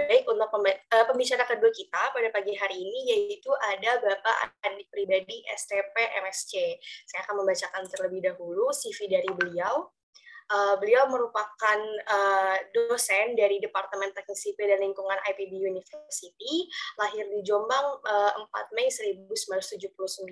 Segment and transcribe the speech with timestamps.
[0.00, 0.48] Baik, untuk
[1.12, 5.92] pembicara kedua kita pada pagi hari ini yaitu ada Bapak Andi Pribadi STP
[6.24, 6.80] MSC.
[7.04, 9.92] Saya akan membacakan terlebih dahulu CV dari beliau.
[10.50, 11.78] Uh, beliau merupakan
[12.10, 16.66] uh, dosen dari Departemen Teknik Sipil dan Lingkungan IPB University,
[16.98, 20.26] lahir di Jombang uh, 4 Mei 1979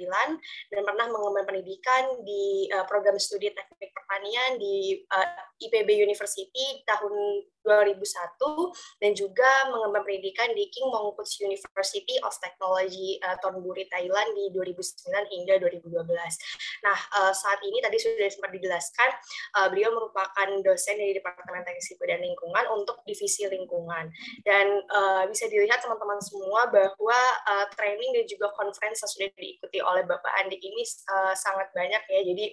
[0.75, 5.29] dan pernah mengemban pendidikan di uh, program studi teknik pertanian di uh,
[5.63, 7.15] IPB University tahun
[7.69, 14.49] 2001 dan juga mengemban pendidikan di King Mongkut University of Technology uh, Thornbury, Thailand di
[14.57, 16.09] 2009 hingga 2012.
[16.89, 19.09] Nah, uh, saat ini tadi sudah sempat dijelaskan,
[19.61, 24.09] uh, beliau merupakan dosen dari Departemen Teknik Sipil dan Lingkungan untuk divisi lingkungan.
[24.47, 29.79] Dan uh, bisa dilihat teman-teman semua bahwa uh, training dan juga conference yang sudah diikuti
[29.83, 32.21] oleh Bapak Andi ini uh, sangat banyak ya.
[32.23, 32.45] Jadi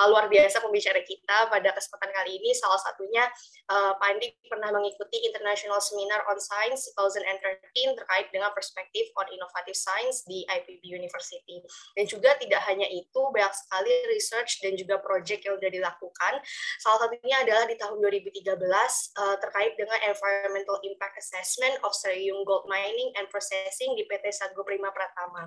[0.00, 2.50] uh, luar biasa pembicara kita pada kesempatan kali ini.
[2.56, 3.28] Salah satunya
[3.68, 9.28] uh, Pak Andi pernah pernah mengikuti International Seminar on Science 2013 terkait dengan perspektif on
[9.28, 11.60] innovative science di IPB University.
[11.92, 16.40] Dan juga tidak hanya itu, banyak sekali research dan juga project yang sudah dilakukan.
[16.80, 22.64] Salah satunya adalah di tahun 2013 uh, terkait dengan Environmental Impact Assessment of Cerium Gold
[22.64, 25.44] Mining and Processing di PT Sago Prima Pratama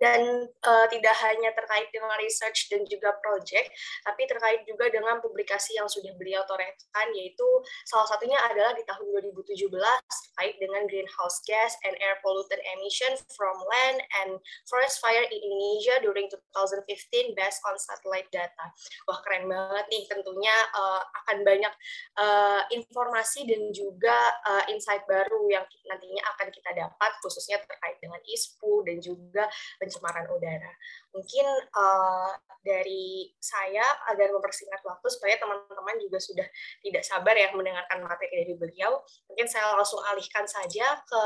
[0.00, 3.68] dan uh, tidak hanya terkait dengan research dan juga project,
[4.02, 7.46] tapi terkait juga dengan publikasi yang sudah beliau torehkan, yaitu
[7.84, 9.04] salah satunya adalah di tahun
[9.36, 15.36] 2017 terkait dengan greenhouse gas and air pollutant emission from land and forest fire in
[15.36, 18.72] Indonesia during 2015 based on satellite data.
[19.04, 21.74] Wah keren banget nih, tentunya uh, akan banyak
[22.16, 24.16] uh, informasi dan juga
[24.48, 29.44] uh, insight baru yang nantinya akan kita dapat, khususnya terkait dengan ISPU dan juga
[29.90, 30.70] pencemaran udara.
[31.10, 32.30] Mungkin uh,
[32.62, 36.46] dari saya agar mempersingkat waktu supaya teman-teman juga sudah
[36.78, 39.02] tidak sabar ya mendengarkan materi dari beliau.
[39.26, 41.22] Mungkin saya langsung alihkan saja ke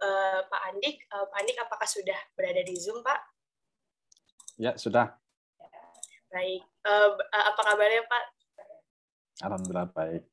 [0.00, 1.04] uh, Pak Andik.
[1.12, 3.20] Uh, Pak Andik, apakah sudah berada di Zoom, Pak?
[4.56, 5.12] Ya, sudah.
[6.32, 6.64] Baik.
[6.88, 8.24] Uh, apa kabarnya, Pak?
[9.44, 10.24] Alhamdulillah baik.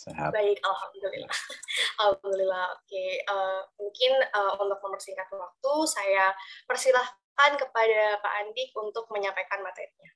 [0.00, 0.32] Sehat.
[0.32, 1.28] Baik, alhamdulillah.
[2.08, 2.66] alhamdulillah.
[2.72, 3.10] Oke, okay.
[3.28, 6.32] uh, mungkin uh, untuk mempersingkat waktu, saya
[6.64, 10.10] persilahkan kepada Pak Andik untuk menyampaikan materinya.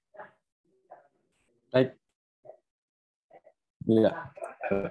[1.68, 2.00] Baik.
[3.84, 4.12] Iya.
[4.72, 4.88] Oke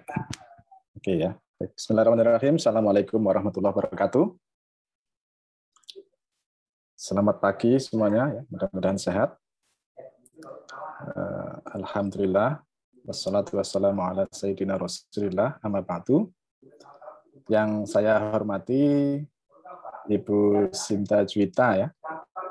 [1.01, 1.31] okay, ya.
[1.57, 2.61] Bismillahirrahmanirrahim.
[2.61, 4.29] Assalamualaikum warahmatullahi wabarakatuh.
[6.93, 8.41] Selamat pagi semuanya, ya.
[8.47, 9.33] mudah-mudahan sehat.
[11.03, 12.61] Uh, Alhamdulillah,
[13.03, 16.31] Wassalatu wassalamu ala Sayyidina Rasulillah amma ba'du.
[17.51, 19.19] Yang saya hormati
[20.07, 21.87] Ibu Sinta Juwita ya,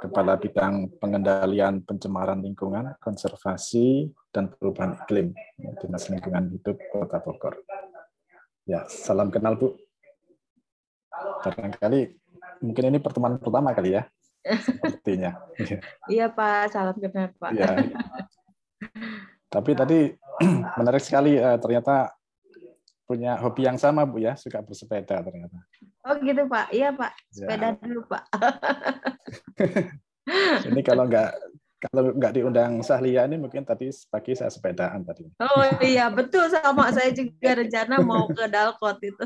[0.05, 5.33] Kepala Bidang Pengendalian Pencemaran Lingkungan, Konservasi, dan Perubahan Iklim,
[5.81, 7.57] Dinas Lingkungan Hidup Kota Bogor.
[8.69, 9.73] Ya, salam kenal Bu.
[11.49, 12.13] Barangkali
[12.61, 14.05] mungkin ini pertemuan pertama kali ya,
[14.45, 15.41] sepertinya.
[16.13, 17.51] Iya Pak, salam kenal Pak.
[17.57, 17.73] Ya.
[19.53, 20.17] Tapi tadi
[20.79, 22.13] menarik sekali uh, ternyata
[23.07, 25.59] punya hobi yang sama Bu ya, suka bersepeda ternyata.
[26.07, 27.79] Oh gitu Pak, iya Pak, sepeda ya.
[27.79, 28.25] dulu Pak.
[30.73, 31.31] ini kalau nggak
[31.83, 35.27] kalau nggak diundang Sahlia ini mungkin tadi pagi saya sepedaan tadi.
[35.43, 39.25] Oh iya betul sama saya juga rencana mau ke Dalkot itu.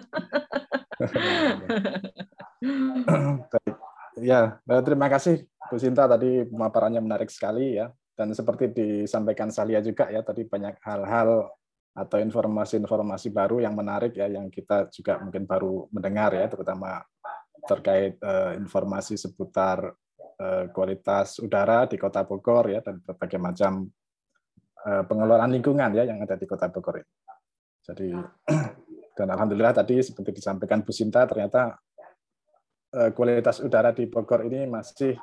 [4.25, 10.09] ya terima kasih Bu Sinta tadi pemaparannya menarik sekali ya dan seperti disampaikan Salia juga
[10.09, 11.53] ya tadi banyak hal-hal
[11.97, 17.01] atau informasi-informasi baru yang menarik ya yang kita juga mungkin baru mendengar ya terutama
[17.65, 19.93] terkait uh, informasi seputar
[20.41, 23.89] uh, kualitas udara di Kota Bogor ya dan berbagai macam
[24.85, 27.13] uh, pengelolaan lingkungan ya yang ada di Kota Bogor ini.
[27.81, 28.09] Jadi
[29.17, 31.81] dan alhamdulillah tadi seperti disampaikan Bu Sinta ternyata
[32.93, 35.17] uh, kualitas udara di Bogor ini masih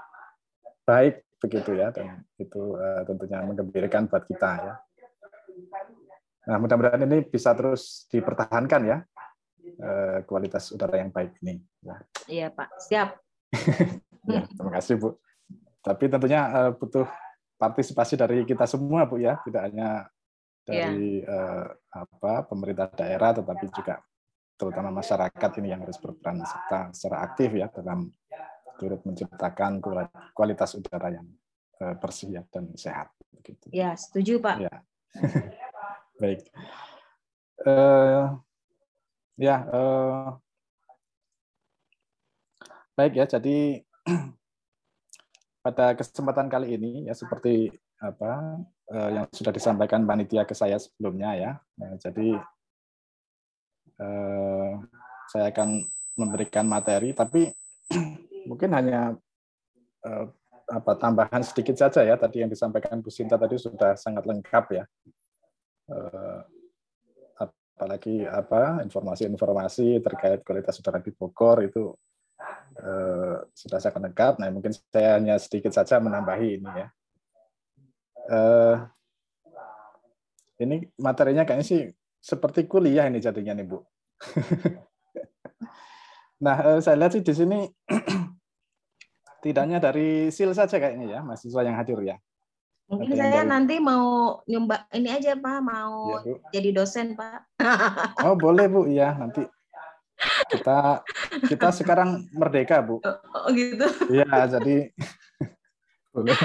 [0.84, 4.74] baik begitu ya dan itu uh, tentunya menggembirakan buat kita ya.
[6.48, 8.98] Nah mudah-mudahan ini bisa terus dipertahankan ya
[9.84, 11.60] uh, kualitas udara yang baik ini.
[11.84, 11.96] Ya.
[12.32, 13.20] Iya Pak, siap.
[14.32, 15.20] ya, terima kasih Bu.
[15.84, 17.08] Tapi tentunya uh, butuh
[17.60, 20.08] partisipasi dari kita semua Bu ya, tidak hanya
[20.64, 21.28] dari ya.
[21.28, 24.00] uh, apa pemerintah daerah, tetapi juga
[24.56, 28.08] terutama masyarakat ini yang harus berperan serta secara aktif ya dalam
[28.78, 29.84] turut menciptakan
[30.34, 31.43] kualitas udara yang eh,
[32.00, 33.12] bersih dan sehat.
[33.34, 33.68] Begitu.
[33.74, 34.58] Ya, setuju Pak.
[34.64, 34.76] Ya.
[36.22, 36.40] Baik.
[37.64, 38.38] Uh,
[39.40, 40.36] ya, uh,
[42.94, 43.26] baik ya.
[43.26, 43.82] Jadi
[45.66, 47.72] pada kesempatan kali ini ya seperti
[48.04, 48.60] apa
[48.92, 51.52] uh, yang sudah disampaikan panitia ke saya sebelumnya ya.
[51.80, 52.30] Uh, jadi
[54.04, 54.72] uh,
[55.32, 55.82] saya akan
[56.20, 57.50] memberikan materi, tapi
[58.50, 59.18] mungkin hanya
[60.06, 60.26] eh,
[60.74, 62.18] apa tambahan sedikit saja ya.
[62.18, 64.84] Tadi yang disampaikan Bu Sinta tadi sudah sangat lengkap ya.
[65.94, 66.42] Eh,
[67.38, 71.94] apalagi apa informasi-informasi terkait kualitas udara di Bogor itu
[72.82, 74.42] eh, sudah sangat lengkap.
[74.42, 76.88] Nah mungkin saya hanya sedikit saja menambahi ini ya.
[78.24, 78.78] Eh,
[80.64, 81.82] ini materinya kayaknya sih
[82.24, 83.84] seperti kuliah ini jadinya nih Bu.
[86.46, 87.60] nah, saya lihat sih di sini
[89.44, 92.16] tidaknya dari SIL saja kayaknya ya, mahasiswa yang hadir ya.
[92.88, 93.52] Mungkin saya dari...
[93.52, 97.60] nanti mau nyumba ini aja Pak, mau ya, jadi dosen Pak.
[98.26, 99.44] Oh boleh Bu, iya nanti
[100.48, 101.04] kita
[101.52, 103.04] kita sekarang merdeka Bu.
[103.04, 103.88] Oh gitu.
[104.08, 104.88] Iya jadi
[106.14, 106.38] boleh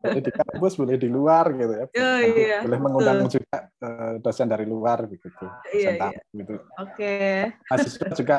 [0.00, 3.36] boleh di kampus boleh di luar gitu ya oh, iya, boleh mengundang betul.
[3.36, 5.44] juga uh, dosen dari luar begitu
[5.76, 6.08] iya, iya.
[6.32, 7.52] gitu oke okay.
[7.68, 8.36] mahasiswa juga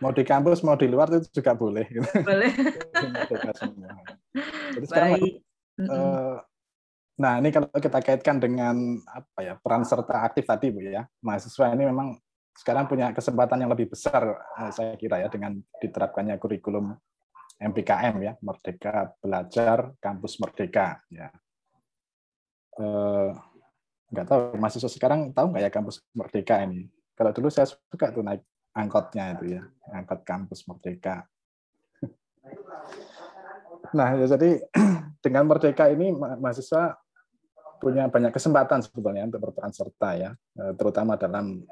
[0.00, 2.08] mau di kampus mau di luar itu juga boleh gitu.
[2.22, 2.52] boleh
[4.74, 5.12] jadi sekarang
[5.88, 6.36] uh,
[7.14, 11.70] nah ini kalau kita kaitkan dengan apa ya peran serta aktif tadi bu ya mahasiswa
[11.72, 12.18] ini memang
[12.54, 14.22] sekarang punya kesempatan yang lebih besar
[14.62, 16.94] eh, saya kira ya dengan diterapkannya kurikulum
[17.58, 21.30] MPKM ya, Merdeka Belajar Kampus Merdeka ya.
[22.74, 23.30] Eh,
[24.10, 26.90] nggak tahu mahasiswa sekarang tahu nggak ya kampus Merdeka ini?
[27.14, 28.42] Kalau dulu saya suka tuh naik
[28.74, 29.62] angkotnya itu ya,
[29.94, 31.24] angkot kampus Merdeka.
[33.94, 34.58] Nah, ya jadi
[35.24, 36.98] dengan Merdeka ini mahasiswa
[37.78, 41.62] punya banyak kesempatan sebetulnya untuk berperan serta ya, eh, terutama dalam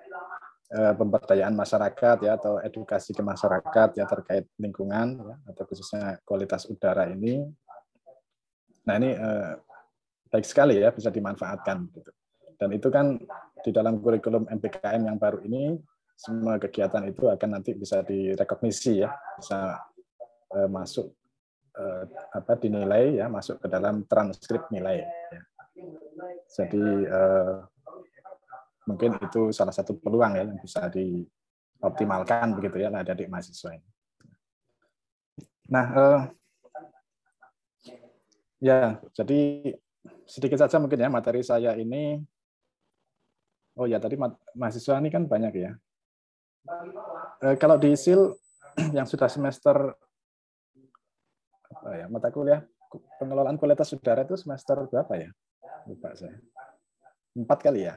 [0.72, 6.64] Eh, pemberdayaan masyarakat ya atau edukasi ke masyarakat ya terkait lingkungan ya, atau khususnya kualitas
[6.64, 7.44] udara ini.
[8.88, 9.52] Nah ini eh,
[10.32, 12.08] baik sekali ya bisa dimanfaatkan gitu.
[12.56, 13.20] Dan itu kan
[13.60, 15.76] di dalam kurikulum MPKM yang baru ini
[16.17, 19.81] semua kegiatan itu akan nanti bisa direkognisi ya, bisa
[20.55, 21.11] eh, masuk
[21.75, 25.03] eh, apa dinilai ya, masuk ke dalam transkrip nilai.
[25.03, 25.43] Ya.
[26.53, 27.56] Jadi eh,
[28.87, 33.88] mungkin itu salah satu peluang ya yang bisa dioptimalkan begitu ya adik-adik mahasiswa ini.
[35.73, 35.87] Nah,
[38.61, 39.41] ya jadi
[40.26, 42.23] sedikit saja mungkin ya materi saya ini.
[43.73, 44.20] Oh ya tadi
[44.53, 45.73] mahasiswa ini kan banyak ya.
[47.43, 48.38] Eh, kalau di SIL
[48.97, 49.76] yang sudah semester
[51.73, 52.62] apa ya mata kuliah
[53.19, 55.31] pengelolaan kualitas udara itu semester berapa ya?
[55.88, 56.38] Lupa saya.
[57.32, 57.97] Empat kali ya?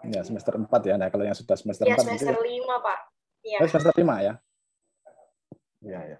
[0.00, 0.96] Ya, semester 4 ya.
[0.96, 2.98] Nah, kalau yang sudah semester ya, 4 semester itu, 5, Pak.
[3.44, 3.58] Ya.
[3.60, 4.34] Oh, semester 5 ya.
[5.84, 6.18] Ya, ya.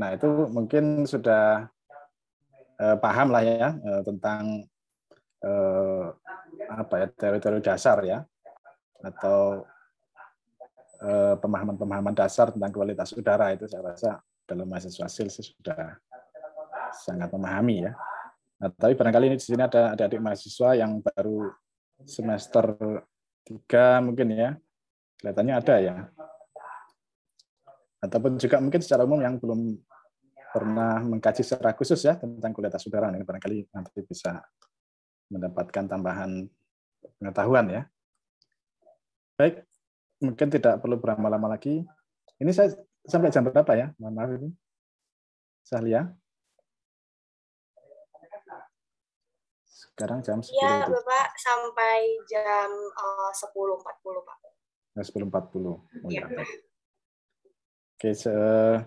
[0.00, 1.68] Nah, itu mungkin sudah
[2.80, 4.64] eh, paham lah ya eh, tentang
[5.44, 6.06] eh,
[6.72, 8.24] apa ya teori-teori dasar ya
[9.04, 9.68] atau
[11.38, 14.10] pemahaman-pemahaman dasar tentang kualitas udara itu saya rasa
[14.42, 15.94] dalam mahasiswa SIL sudah
[16.90, 17.92] sangat memahami ya.
[18.58, 21.54] Nah, tapi barangkali ini di sini ada adik-adik mahasiswa yang baru
[22.02, 22.74] semester
[23.46, 24.50] tiga mungkin ya.
[25.22, 25.96] Kelihatannya ada ya.
[28.02, 29.78] Ataupun juga mungkin secara umum yang belum
[30.50, 33.14] pernah mengkaji secara khusus ya tentang kualitas udara.
[33.14, 34.42] Ini barangkali nanti bisa
[35.30, 36.46] mendapatkan tambahan
[37.22, 37.82] pengetahuan ya.
[39.38, 39.68] Baik
[40.18, 41.82] mungkin tidak perlu berlama-lama lagi
[42.38, 42.74] ini saya
[43.06, 44.50] sampai jam berapa ya mohon maaf ini
[45.62, 46.08] Sahlia
[49.98, 50.54] Sekarang jam 10.
[50.54, 53.82] Iya, Bapak, sampai jam uh, 10.40,
[54.22, 54.38] Pak.
[54.94, 55.58] Nah, 10.40.
[55.58, 56.22] Oh, ya.
[56.22, 56.46] ya.
[57.98, 58.86] Oke, saya,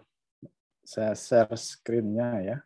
[0.87, 2.57] saya share screen-nya ya.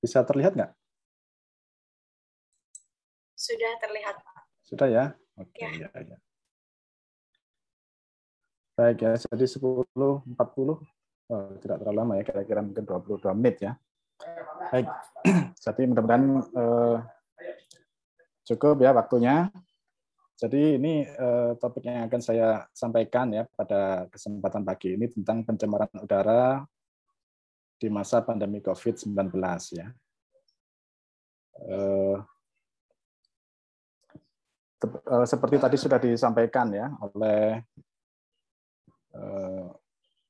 [0.00, 0.72] Bisa terlihat nggak?
[3.36, 4.36] Sudah terlihat, Pak.
[4.64, 5.04] Sudah ya?
[5.36, 5.88] Oke, ya.
[5.92, 6.18] ya, ya.
[8.76, 10.80] Baik ya, jadi 10.40, oh,
[11.64, 13.72] tidak terlalu lama ya, kira-kira mungkin 22 menit ya.
[14.68, 14.88] Baik,
[15.64, 16.96] jadi mudah-mudahan eh,
[18.46, 19.48] cukup ya waktunya.
[20.36, 25.88] Jadi ini eh, topik yang akan saya sampaikan ya pada kesempatan pagi ini tentang pencemaran
[25.96, 26.60] udara
[27.76, 29.32] di masa pandemi COVID-19
[29.76, 29.86] ya.
[31.56, 32.18] Eh,
[34.86, 37.64] Eh, seperti tadi sudah disampaikan ya oleh
[39.16, 39.66] eh,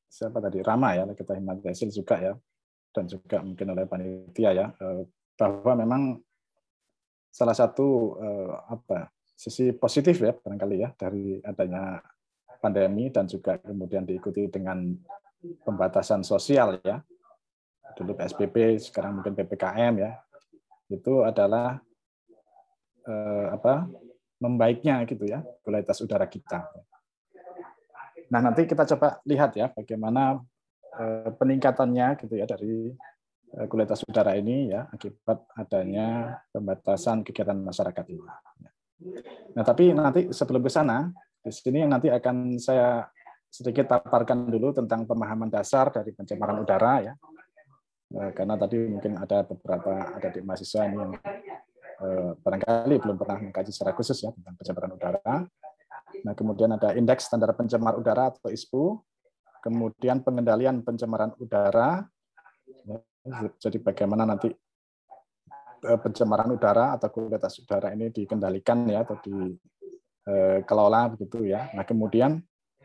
[0.07, 2.33] siapa tadi Rama ya kita Himatesil juga ya
[2.95, 4.67] dan juga mungkin oleh panitia ya
[5.37, 6.03] bahwa memang
[7.29, 8.17] salah satu
[8.73, 12.01] apa sisi positif ya barangkali ya dari adanya
[12.57, 14.97] pandemi dan juga kemudian diikuti dengan
[15.67, 17.05] pembatasan sosial ya.
[17.97, 20.13] Dulu PSBB, sekarang mungkin PPKM ya.
[20.93, 21.81] Itu adalah
[23.09, 23.89] eh, apa?
[24.37, 26.69] membaiknya gitu ya kualitas udara kita.
[28.29, 30.41] Nah, nanti kita coba lihat ya bagaimana
[30.99, 32.91] eh, peningkatannya gitu ya dari
[33.57, 38.25] eh, kualitas udara ini ya akibat adanya pembatasan kegiatan masyarakat ini.
[39.57, 41.09] Nah, tapi nanti sebelum ke sana,
[41.41, 43.05] di sini yang nanti akan saya
[43.47, 47.15] sedikit paparkan dulu tentang pemahaman dasar dari pencemaran udara ya.
[48.07, 51.13] Eh, karena tadi mungkin ada beberapa ada di mahasiswa ini yang
[52.07, 55.43] eh, barangkali belum pernah mengkaji secara khusus ya tentang pencemaran udara.
[56.23, 59.03] Nah, kemudian ada indeks standar pencemar udara atau ISPU,
[59.59, 62.07] kemudian pengendalian pencemaran udara.
[62.87, 63.03] Ya,
[63.59, 64.55] jadi bagaimana nanti
[65.83, 71.75] eh, pencemaran udara atau kualitas udara ini dikendalikan ya atau dikelola begitu ya.
[71.75, 72.39] Nah, kemudian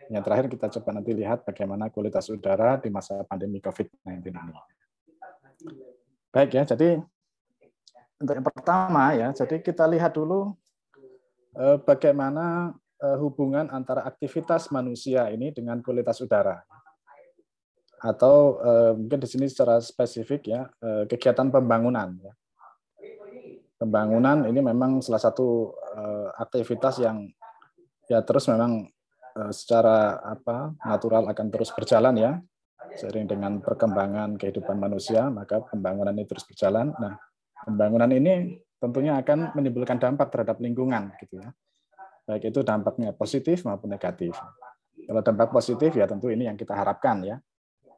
[0.09, 4.80] yang terakhir kita coba nanti lihat bagaimana kualitas udara di masa pandemi COVID-19 ini.
[6.31, 7.03] Baik ya, jadi
[8.21, 10.53] untuk yang pertama ya, jadi kita lihat dulu
[11.57, 16.61] eh, bagaimana eh, hubungan antara aktivitas manusia ini dengan kualitas udara.
[17.97, 20.69] Atau eh, mungkin di sini secara spesifik ya,
[21.09, 22.13] kegiatan pembangunan.
[22.21, 22.33] Ya.
[23.81, 25.73] Pembangunan ini memang salah satu
[26.37, 27.25] aktivitas yang
[28.05, 28.85] ya terus memang
[29.49, 32.31] secara apa natural akan terus berjalan ya
[32.95, 36.91] sering dengan perkembangan kehidupan manusia maka pembangunan ini terus berjalan.
[36.97, 37.15] Nah
[37.63, 41.49] pembangunan ini tentunya akan menimbulkan dampak terhadap lingkungan gitu ya.
[42.25, 44.33] Baik itu dampaknya positif maupun negatif.
[45.05, 47.37] Kalau dampak positif ya tentu ini yang kita harapkan ya.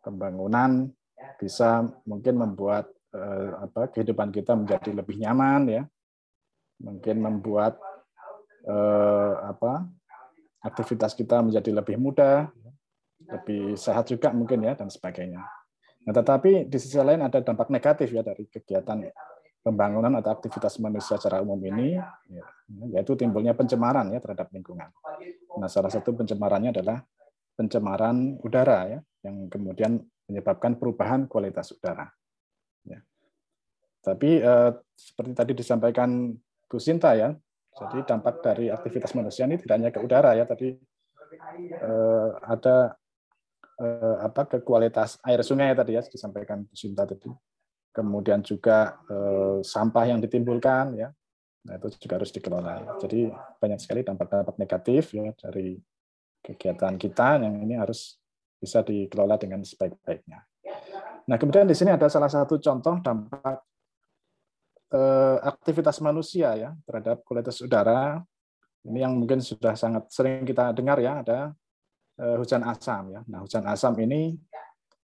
[0.04, 0.92] Pembangunan
[1.40, 5.84] bisa mungkin membuat eh, apa kehidupan kita menjadi lebih nyaman ya.
[6.84, 7.80] Mungkin membuat
[8.68, 9.88] eh, apa
[10.64, 12.48] aktivitas kita menjadi lebih mudah,
[13.30, 15.44] lebih sehat juga mungkin ya dan sebagainya.
[16.04, 19.08] Nah, tetapi di sisi lain ada dampak negatif ya dari kegiatan
[19.64, 22.44] pembangunan atau aktivitas manusia secara umum ini, ya,
[22.92, 24.92] yaitu timbulnya pencemaran ya terhadap lingkungan.
[25.56, 27.00] Nah, salah satu pencemarannya adalah
[27.56, 32.12] pencemaran udara ya, yang kemudian menyebabkan perubahan kualitas udara.
[32.84, 33.00] Ya.
[34.04, 36.36] Tapi eh, seperti tadi disampaikan
[36.68, 37.32] Gus Sinta ya,
[37.74, 40.76] jadi dampak dari aktivitas manusia ini tidak hanya ke udara ya, tadi
[41.80, 43.00] eh, ada
[43.80, 47.30] eh, apa ke kualitas air sungai tadi ya disampaikan Bu Sinta tadi.
[47.94, 51.10] Kemudian juga eh, sampah yang ditimbulkan ya.
[51.64, 53.00] Nah, itu juga harus dikelola.
[53.00, 55.80] Jadi banyak sekali dampak-dampak negatif ya dari
[56.44, 58.20] kegiatan kita yang ini harus
[58.60, 60.44] bisa dikelola dengan sebaik-baiknya.
[61.24, 63.64] Nah, kemudian di sini ada salah satu contoh dampak
[64.94, 68.22] Eh, aktivitas manusia ya terhadap kualitas udara.
[68.86, 71.50] Ini yang mungkin sudah sangat sering kita dengar ya ada
[72.40, 73.22] hujan asam ya.
[73.28, 74.38] Nah hujan asam ini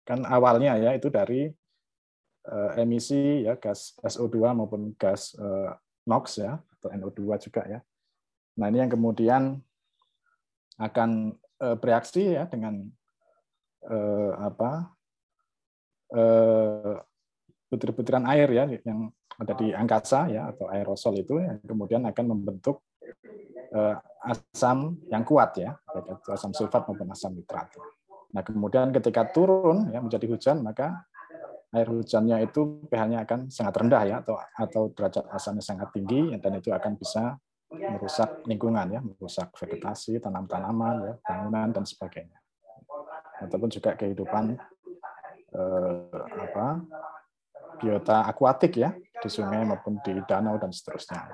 [0.05, 1.49] kan awalnya ya itu dari
[2.45, 5.33] eh, emisi ya gas SO2 maupun gas
[6.05, 7.79] NOx ya atau NO2 juga ya.
[8.57, 9.59] Nah ini yang kemudian
[10.81, 12.83] akan bereaksi ya dengan
[14.35, 14.91] apa
[17.71, 22.83] butir-butiran air ya yang ada di angkasa ya atau aerosol itu yang kemudian akan membentuk
[23.75, 23.95] uh,
[24.25, 27.69] asam yang kuat ya baik itu asam sulfat maupun asam nitrat.
[28.33, 31.05] Nah kemudian ketika turun ya menjadi hujan maka
[31.75, 36.51] air hujannya itu pH-nya akan sangat rendah ya atau atau derajat asamnya sangat tinggi dan
[36.55, 37.35] itu akan bisa
[37.71, 42.39] merusak lingkungan ya merusak vegetasi tanam-tanaman ya bangunan dan sebagainya
[43.43, 44.55] ataupun juga kehidupan
[45.51, 46.79] eh, apa
[47.75, 51.27] biota akuatik ya di sungai maupun di danau dan seterusnya.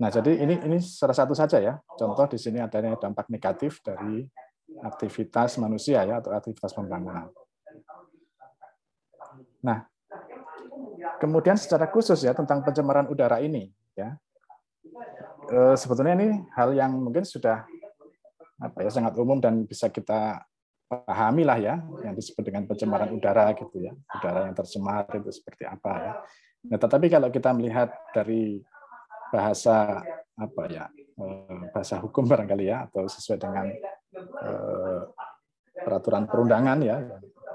[0.00, 1.76] Nah, jadi ini ini salah satu saja ya.
[1.94, 4.24] Contoh di sini adanya dampak negatif dari
[4.80, 7.28] aktivitas manusia ya atau aktivitas pembangunan.
[9.60, 9.84] Nah,
[11.20, 14.16] kemudian secara khusus ya tentang pencemaran udara ini ya.
[15.52, 17.68] Eh, sebetulnya ini hal yang mungkin sudah
[18.60, 20.44] apa ya sangat umum dan bisa kita
[20.90, 25.64] pahami lah ya yang disebut dengan pencemaran udara gitu ya udara yang tercemar itu seperti
[25.64, 26.12] apa ya
[26.68, 28.60] nah tetapi kalau kita melihat dari
[29.30, 30.02] bahasa
[30.36, 33.66] apa ya eh, bahasa hukum barangkali ya atau sesuai dengan
[34.44, 35.00] eh,
[35.80, 36.98] peraturan perundangan ya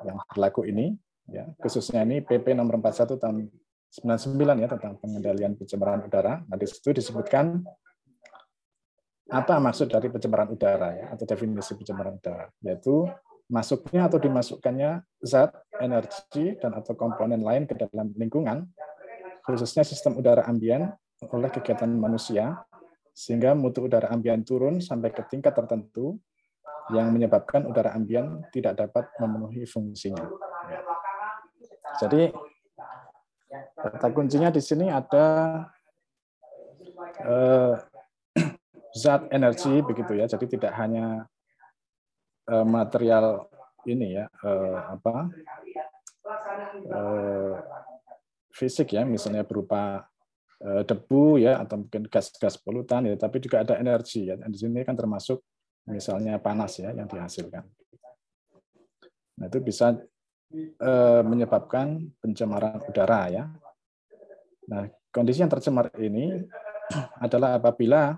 [0.08, 0.96] yang berlaku ini
[1.30, 1.46] ya.
[1.60, 3.50] Khususnya ini PP nomor 41 tahun
[3.96, 6.44] 99 ya tentang pengendalian pencemaran udara.
[6.46, 7.64] Nah di situ disebutkan
[9.26, 13.10] apa maksud dari pencemaran udara ya atau definisi pencemaran udara yaitu
[13.50, 15.50] masuknya atau dimasukkannya zat,
[15.82, 18.70] energi dan atau komponen lain ke dalam lingkungan
[19.46, 20.94] khususnya sistem udara ambien
[21.32, 22.66] oleh kegiatan manusia
[23.16, 26.20] sehingga mutu udara ambien turun sampai ke tingkat tertentu
[26.92, 30.22] yang menyebabkan udara ambien tidak dapat memenuhi fungsinya.
[30.70, 30.80] Ya.
[32.04, 32.30] Jadi
[33.80, 35.26] kata kuncinya di sini ada
[37.24, 37.74] eh,
[39.02, 40.28] zat energi begitu ya.
[40.28, 41.24] Jadi tidak hanya
[42.52, 43.48] eh, material
[43.88, 45.16] ini ya eh, apa
[46.84, 47.56] eh,
[48.52, 50.06] fisik ya, misalnya berupa
[50.62, 54.40] debu ya atau mungkin gas-gas polutan ya, tapi juga ada energi ya.
[54.40, 55.44] Di sini kan termasuk
[55.86, 57.64] misalnya panas ya yang dihasilkan.
[59.36, 59.94] Nah, itu bisa
[60.56, 63.44] eh, menyebabkan pencemaran udara ya.
[64.72, 66.42] Nah, kondisi yang tercemar ini
[67.26, 68.18] adalah apabila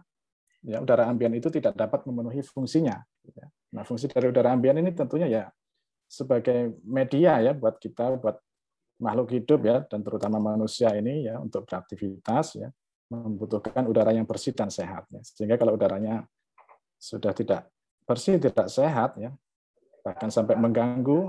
[0.64, 3.02] ya udara ambien itu tidak dapat memenuhi fungsinya.
[3.34, 3.46] Ya.
[3.74, 5.44] Nah, fungsi dari udara ambien ini tentunya ya
[6.08, 8.40] sebagai media ya buat kita, buat
[8.98, 12.70] makhluk hidup ya dan terutama manusia ini ya untuk beraktivitas ya
[13.08, 15.22] membutuhkan udara yang bersih dan sehat ya.
[15.24, 16.28] Sehingga kalau udaranya
[17.00, 17.72] sudah tidak
[18.04, 19.32] bersih, tidak sehat ya,
[20.04, 21.28] bahkan sampai mengganggu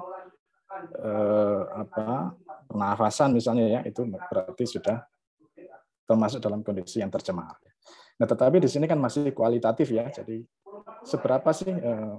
[0.99, 2.35] eh, apa
[2.67, 5.07] pernafasan misalnya ya, itu berarti sudah
[6.09, 7.55] termasuk dalam kondisi yang tercemar.
[8.19, 10.11] Nah, tetapi di sini kan masih kualitatif ya.
[10.11, 10.43] Jadi
[11.07, 12.15] seberapa sih eh,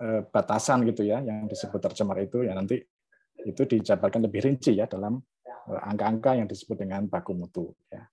[0.00, 2.80] eh, batasan gitu ya yang disebut tercemar itu ya nanti
[3.46, 5.18] itu dijabarkan lebih rinci ya dalam
[5.70, 7.70] eh, angka-angka yang disebut dengan baku mutu.
[7.90, 8.06] Ya.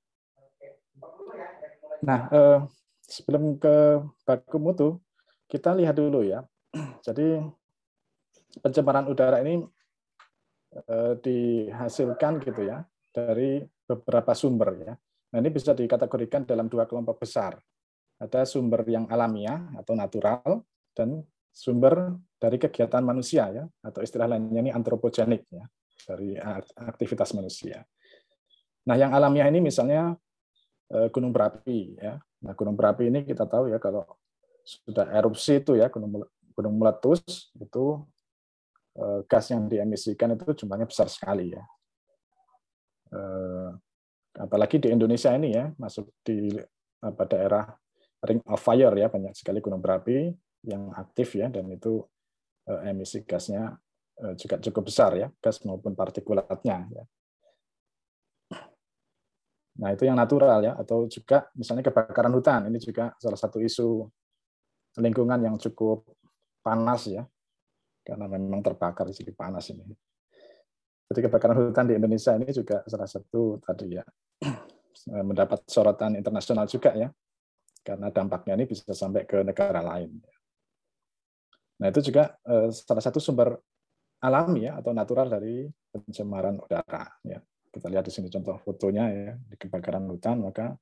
[2.06, 2.60] Nah, eh,
[3.04, 4.90] sebelum ke baku mutu,
[5.50, 6.46] kita lihat dulu ya.
[7.06, 7.42] Jadi
[8.62, 9.62] pencemaran udara ini
[10.74, 14.94] eh, dihasilkan gitu ya dari beberapa sumber ya.
[15.30, 17.58] Nah ini bisa dikategorikan dalam dua kelompok besar.
[18.20, 24.64] Ada sumber yang alamiah atau natural dan sumber dari kegiatan manusia ya atau istilah lainnya
[24.64, 25.68] ini antropogenik ya
[26.08, 26.40] dari
[26.80, 27.84] aktivitas manusia.
[28.88, 30.16] Nah, yang alamiah ini misalnya
[30.90, 32.18] eh, gunung berapi ya.
[32.40, 34.08] Nah, gunung berapi ini kita tahu ya kalau
[34.64, 36.24] sudah erupsi itu ya gunung
[36.56, 38.00] gunung meletus itu
[38.96, 41.64] eh, gas yang diemisikan itu jumlahnya besar sekali ya.
[43.12, 43.70] Eh,
[44.40, 46.56] apalagi di Indonesia ini ya masuk di
[47.04, 47.66] apa daerah
[48.24, 50.32] ring of fire ya banyak sekali gunung berapi
[50.68, 52.04] yang aktif ya dan itu
[52.86, 53.74] emisi gasnya
[54.22, 57.04] eh, juga cukup besar ya gas maupun partikulatnya ya.
[59.80, 64.04] Nah itu yang natural ya atau juga misalnya kebakaran hutan ini juga salah satu isu
[65.00, 66.04] lingkungan yang cukup
[66.60, 67.24] panas ya
[68.04, 69.88] karena memang terbakar di sini panas ini.
[71.10, 74.04] Jadi kebakaran hutan di Indonesia ini juga salah satu tadi ya
[75.30, 77.10] mendapat sorotan internasional juga ya
[77.82, 80.20] karena dampaknya ini bisa sampai ke negara lain.
[81.80, 83.56] Nah, itu juga eh, salah satu sumber
[84.20, 87.40] alami ya atau natural dari pencemaran udara ya.
[87.70, 90.76] Kita lihat di sini contoh fotonya ya di kebakaran hutan maka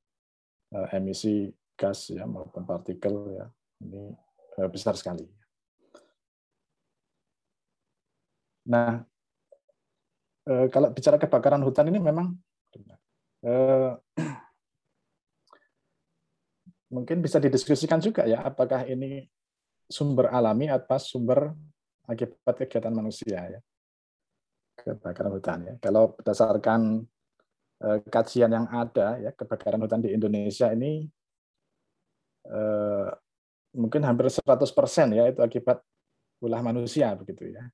[0.74, 1.46] eh, emisi
[1.78, 3.46] gas ya maupun partikel ya
[3.86, 4.10] ini
[4.58, 5.22] eh, besar sekali.
[8.68, 9.00] Nah,
[10.44, 12.36] kalau bicara kebakaran hutan ini memang
[16.92, 19.24] mungkin bisa didiskusikan juga ya apakah ini
[19.88, 21.56] sumber alami atau sumber
[22.04, 23.60] akibat kegiatan manusia ya
[24.78, 25.74] kebakaran hutan ya.
[25.82, 27.02] Kalau berdasarkan
[27.82, 31.04] eh, kajian yang ada ya kebakaran hutan di Indonesia ini
[32.46, 33.08] eh,
[33.74, 35.82] mungkin hampir 100% ya itu akibat
[36.40, 37.66] ulah manusia begitu ya.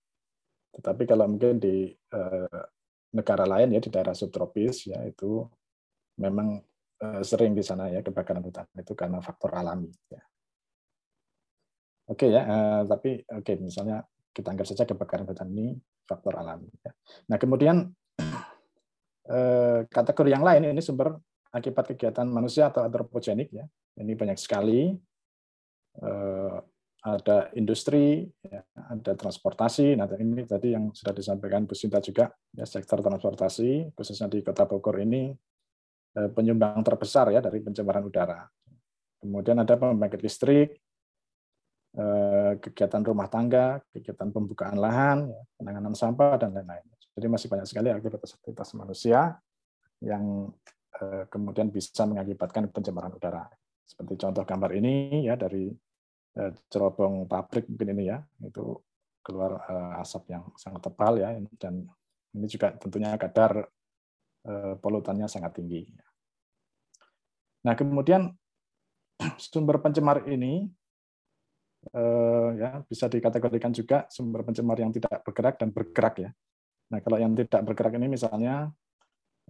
[0.75, 2.61] Tetapi kalau mungkin di eh,
[3.15, 5.45] negara lain ya di daerah subtropis ya itu
[6.19, 6.59] memang
[7.05, 10.23] eh, sering di sana ya kebakaran hutan itu karena faktor alami ya.
[12.05, 15.73] Oke ya, uh, tapi oke misalnya kita anggap saja kebakaran hutan ini
[16.05, 16.69] faktor alami.
[16.85, 16.93] Ya.
[17.33, 17.89] Nah kemudian
[19.33, 21.17] uh, kategori yang lain ini sumber
[21.49, 23.65] akibat kegiatan manusia atau antropogenik ya.
[23.97, 24.93] Ini banyak sekali.
[26.03, 26.61] Uh,
[27.05, 29.93] ada industri, ya, ada transportasi.
[29.93, 34.65] Nah ini tadi yang sudah disampaikan Bu Sinta juga, ya sektor transportasi khususnya di Kota
[34.65, 35.29] Bogor ini
[36.17, 38.49] penyumbang terbesar ya dari pencemaran udara.
[39.21, 40.94] Kemudian ada pembangkit listrik, Eh,
[42.59, 46.83] kegiatan rumah tangga, kegiatan pembukaan lahan, ya, penanganan sampah, dan lain-lain.
[47.15, 49.39] Jadi masih banyak sekali aktivitas-aktivitas manusia
[50.03, 50.51] yang
[50.99, 53.47] eh, kemudian bisa mengakibatkan pencemaran udara.
[53.87, 55.71] Seperti contoh gambar ini ya dari
[56.35, 58.75] eh, cerobong pabrik mungkin ini ya, itu
[59.25, 59.65] keluar
[60.03, 61.81] asap yang sangat tebal ya, dan
[62.37, 63.65] ini juga tentunya kadar
[64.85, 65.89] polutannya sangat tinggi.
[67.65, 68.37] Nah kemudian
[69.41, 70.69] sumber pencemar ini
[71.93, 76.31] Eh, ya bisa dikategorikan juga sumber pencemar yang tidak bergerak dan bergerak ya.
[76.89, 78.73] Nah kalau yang tidak bergerak ini misalnya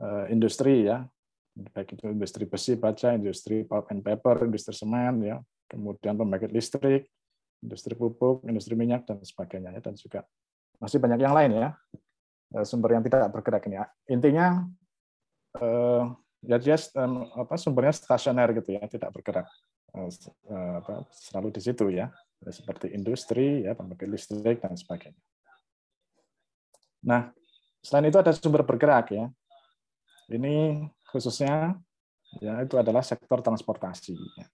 [0.03, 1.07] eh, industri ya,
[1.55, 5.39] baik itu industri besi, baja, industri pulp and paper, industri semen ya,
[5.71, 7.07] kemudian pembangkit listrik,
[7.63, 10.27] industri pupuk, industri minyak dan sebagainya dan juga
[10.83, 11.69] masih banyak yang lain ya
[12.67, 13.79] sumber yang tidak bergerak ini.
[14.11, 14.63] Intinya
[16.43, 16.77] ya dia
[17.35, 19.47] apa sumbernya stasioner gitu ya, tidak bergerak.
[21.15, 22.11] selalu di situ ya,
[22.43, 25.23] seperti industri ya, pembangkit listrik dan sebagainya.
[27.05, 27.33] Nah,
[27.85, 29.29] selain itu ada sumber bergerak ya.
[30.33, 31.77] Ini khususnya
[32.41, 34.17] ya itu adalah sektor transportasi.
[34.17, 34.47] Ya.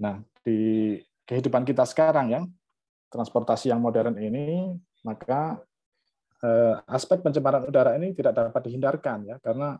[0.00, 2.42] Nah, di kehidupan kita sekarang ya,
[3.10, 4.70] transportasi yang modern ini,
[5.02, 5.58] maka
[6.40, 9.76] eh, aspek pencemaran udara ini tidak dapat dihindarkan ya, karena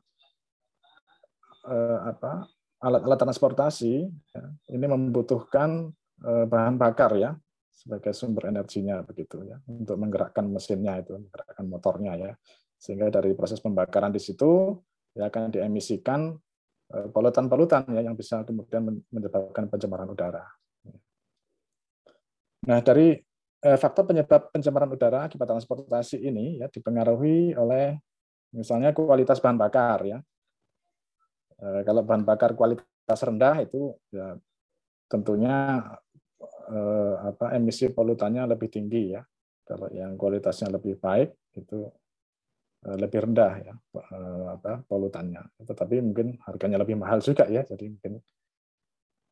[1.65, 2.47] eh, apa
[2.81, 4.43] alat-alat transportasi ya,
[4.75, 7.33] ini membutuhkan bahan bakar ya
[7.73, 12.33] sebagai sumber energinya begitu ya untuk menggerakkan mesinnya itu menggerakkan motornya ya
[12.77, 14.77] sehingga dari proses pembakaran di situ
[15.17, 16.37] ya akan diemisikan
[16.91, 18.83] Eh, polutan-polutan ya yang bisa kemudian
[19.15, 20.43] menyebabkan pencemaran udara.
[22.67, 23.15] Nah, dari
[23.63, 27.95] eh, faktor penyebab pencemaran udara akibat transportasi ini ya dipengaruhi oleh
[28.51, 30.19] misalnya kualitas bahan bakar ya.
[31.63, 34.35] Eh, kalau bahan bakar kualitas rendah itu ya
[35.07, 35.87] tentunya
[37.27, 39.23] apa emisi polutannya lebih tinggi ya.
[39.67, 41.91] Kalau yang kualitasnya lebih baik itu
[42.81, 45.45] Eh, lebih rendah ya eh, apa polutannya.
[45.61, 47.61] Tetapi mungkin harganya lebih mahal juga ya.
[47.61, 48.13] Jadi mungkin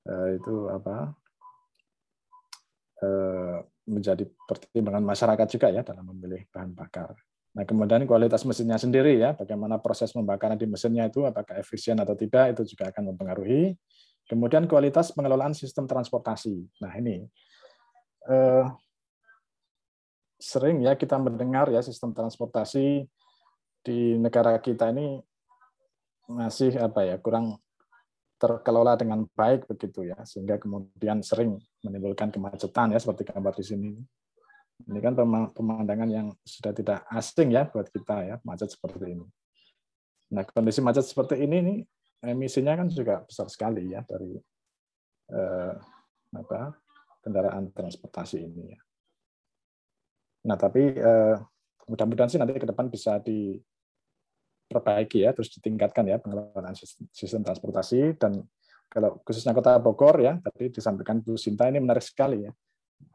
[0.08, 1.16] eh, itu apa
[3.86, 7.14] menjadi pertimbangan masyarakat juga ya dalam memilih bahan bakar.
[7.54, 12.18] Nah, kemudian kualitas mesinnya sendiri ya, bagaimana proses pembakaran di mesinnya itu apakah efisien atau
[12.18, 13.78] tidak itu juga akan mempengaruhi.
[14.28, 16.60] Kemudian kualitas pengelolaan sistem transportasi.
[16.84, 17.24] Nah, ini
[18.28, 18.66] eh,
[20.38, 23.08] sering ya kita mendengar ya sistem transportasi
[23.82, 25.18] di negara kita ini
[26.28, 27.56] masih apa ya kurang
[28.38, 33.90] terkelola dengan baik begitu ya sehingga kemudian sering menimbulkan kemacetan ya seperti gambar di sini
[34.86, 35.18] ini kan
[35.50, 39.26] pemandangan yang sudah tidak asing ya buat kita ya macet seperti ini
[40.30, 41.82] nah kondisi macet seperti ini
[42.22, 44.34] emisinya kan juga besar sekali ya dari
[45.32, 45.74] eh,
[46.34, 46.60] apa
[47.22, 48.80] kendaraan transportasi ini ya
[50.48, 51.36] nah tapi eh,
[51.88, 53.56] mudah-mudahan sih nanti ke depan bisa di
[54.68, 58.44] perbaiki ya, terus ditingkatkan ya pengelolaan sistem, sistem transportasi dan
[58.88, 62.52] kalau khususnya Kota Bogor ya, tadi disampaikan Bu Sinta ini menarik sekali ya.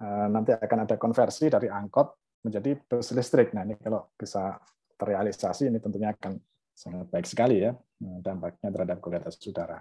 [0.02, 3.54] Eh, nanti akan ada konversi dari angkot menjadi bus listrik.
[3.58, 4.58] Nah ini kalau bisa
[4.98, 6.38] terrealisasi ini tentunya akan
[6.74, 9.80] sangat baik sekali ya eh, dampaknya terhadap kualitas udara.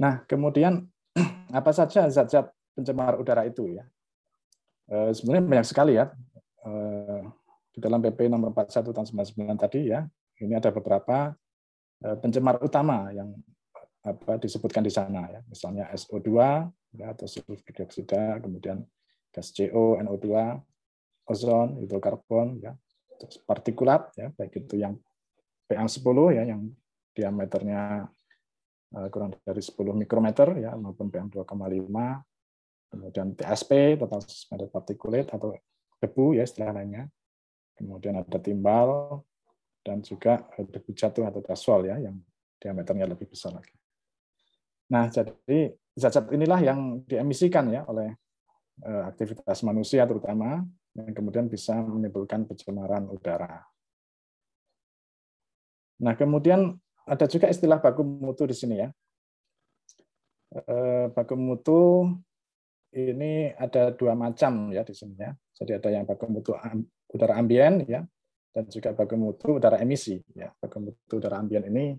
[0.00, 0.88] Nah kemudian
[1.58, 3.84] apa saja zat-zat pencemar udara itu ya?
[4.90, 6.10] Eh, sebenarnya banyak sekali ya
[7.70, 10.02] di dalam PP nomor 41 tahun 99 tadi ya,
[10.42, 11.32] ini ada beberapa
[12.02, 13.30] eh, pencemar utama yang
[14.00, 15.40] apa disebutkan di sana ya.
[15.46, 16.30] Misalnya SO2
[16.98, 18.82] ya, atau sulfur dioksida, kemudian
[19.30, 20.26] gas CO, NO2,
[21.30, 22.74] ozon, hidrokarbon ya,
[23.44, 24.96] partikulat ya, baik itu yang
[25.68, 26.66] PM10 ya yang
[27.14, 28.08] diameternya
[28.96, 31.46] eh, kurang dari 10 mikrometer ya maupun PM2,5
[32.90, 35.54] kemudian TSP total suspended particulate atau
[36.02, 37.06] debu ya istilah lainnya
[37.80, 39.24] kemudian ada timbal,
[39.80, 42.20] dan juga debu jatuh atau gasol ya, yang
[42.60, 43.72] diameternya lebih besar lagi.
[44.92, 48.12] Nah, jadi zat-zat inilah yang diemisikan ya oleh
[48.84, 50.60] eh, aktivitas manusia terutama,
[50.98, 53.62] yang kemudian bisa menimbulkan pencemaran udara.
[56.00, 56.74] Nah, kemudian
[57.06, 58.88] ada juga istilah baku mutu di sini ya.
[60.50, 62.10] Eh, baku mutu
[62.90, 65.30] ini ada dua macam ya di sini ya.
[65.54, 66.56] Jadi ada yang baku mutu
[67.10, 68.02] udara ambien ya
[68.50, 71.94] dan juga baku mutu udara emisi ya baku mutu udara ambien ini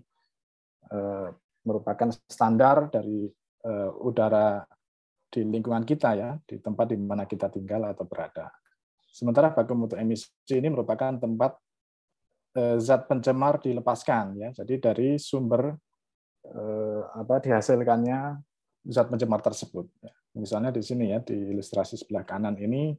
[0.92, 1.28] eh,
[1.64, 3.28] merupakan standar dari
[3.64, 4.60] eh, udara
[5.32, 8.52] di lingkungan kita ya di tempat di mana kita tinggal atau berada
[9.12, 11.60] sementara baku mutu emisi ini merupakan tempat
[12.56, 15.76] eh, zat pencemar dilepaskan ya jadi dari sumber
[16.48, 18.40] eh, apa dihasilkannya
[18.88, 20.12] zat pencemar tersebut ya.
[20.34, 22.96] misalnya di sini ya di ilustrasi sebelah kanan ini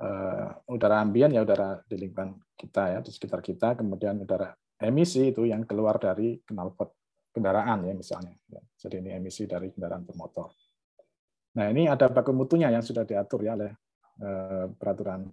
[0.00, 5.34] uh, udara ambien ya udara di lingkungan kita ya di sekitar kita, kemudian udara emisi
[5.34, 6.94] itu yang keluar dari knalpot
[7.34, 8.34] kendaraan ya misalnya.
[8.48, 8.62] Ya.
[8.78, 10.52] Jadi ini emisi dari kendaraan bermotor.
[11.58, 13.72] Nah ini ada baku mutunya yang sudah diatur ya oleh
[14.76, 15.30] peraturan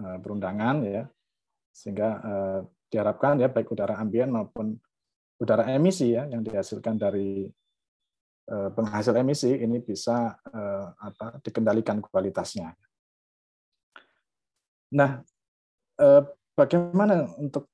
[0.00, 1.04] uh, perundangan ya,
[1.70, 4.78] sehingga uh, diharapkan ya baik udara ambien maupun
[5.36, 7.50] udara emisi ya yang dihasilkan dari
[8.46, 10.38] penghasil emisi ini bisa
[11.02, 12.78] apa dikendalikan kualitasnya.
[14.94, 15.18] Nah,
[15.98, 16.22] eh,
[16.54, 17.66] bagaimana untuk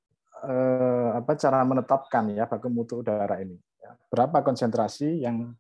[0.43, 3.59] eh, apa cara menetapkan ya baku mutu udara ini?
[3.83, 5.53] Ya, berapa konsentrasi yang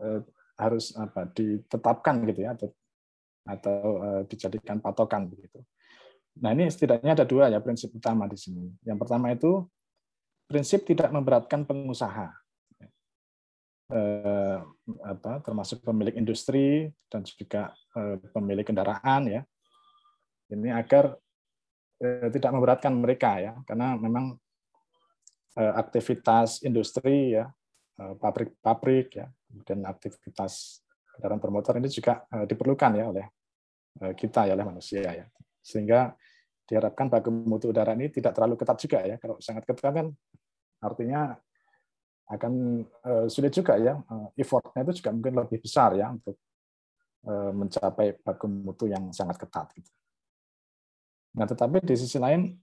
[0.00, 0.20] eh,
[0.56, 2.72] harus apa ditetapkan gitu ya atau
[3.46, 5.62] atau uh, dijadikan patokan begitu.
[6.42, 8.68] Nah ini setidaknya ada dua ya prinsip utama di sini.
[8.84, 9.64] Yang pertama itu
[10.44, 12.28] prinsip tidak memberatkan pengusaha,
[13.90, 14.58] eh,
[15.02, 19.42] apa, termasuk pemilik industri dan juga eh, pemilik kendaraan ya.
[20.52, 21.16] Ini agar
[22.04, 24.36] eh, tidak memberatkan mereka ya, karena memang
[25.56, 27.48] eh, aktivitas industri ya,
[27.98, 30.84] eh, pabrik-pabrik ya, kemudian aktivitas
[31.16, 33.35] kendaraan bermotor ini juga eh, diperlukan ya oleh Eh,
[34.16, 35.26] kita ya oleh manusia ya.
[35.64, 36.12] Sehingga
[36.66, 39.16] diharapkan baku mutu udara ini tidak terlalu ketat juga ya.
[39.16, 40.06] Kalau sangat ketat kan
[40.82, 41.34] artinya
[42.26, 43.98] akan uh, sulit juga ya.
[44.10, 46.36] Uh, effortnya itu juga mungkin lebih besar ya untuk
[47.26, 49.74] mencapai baku mutu yang sangat ketat.
[49.74, 49.90] Gitu.
[51.34, 52.54] Nah, tetapi di sisi lain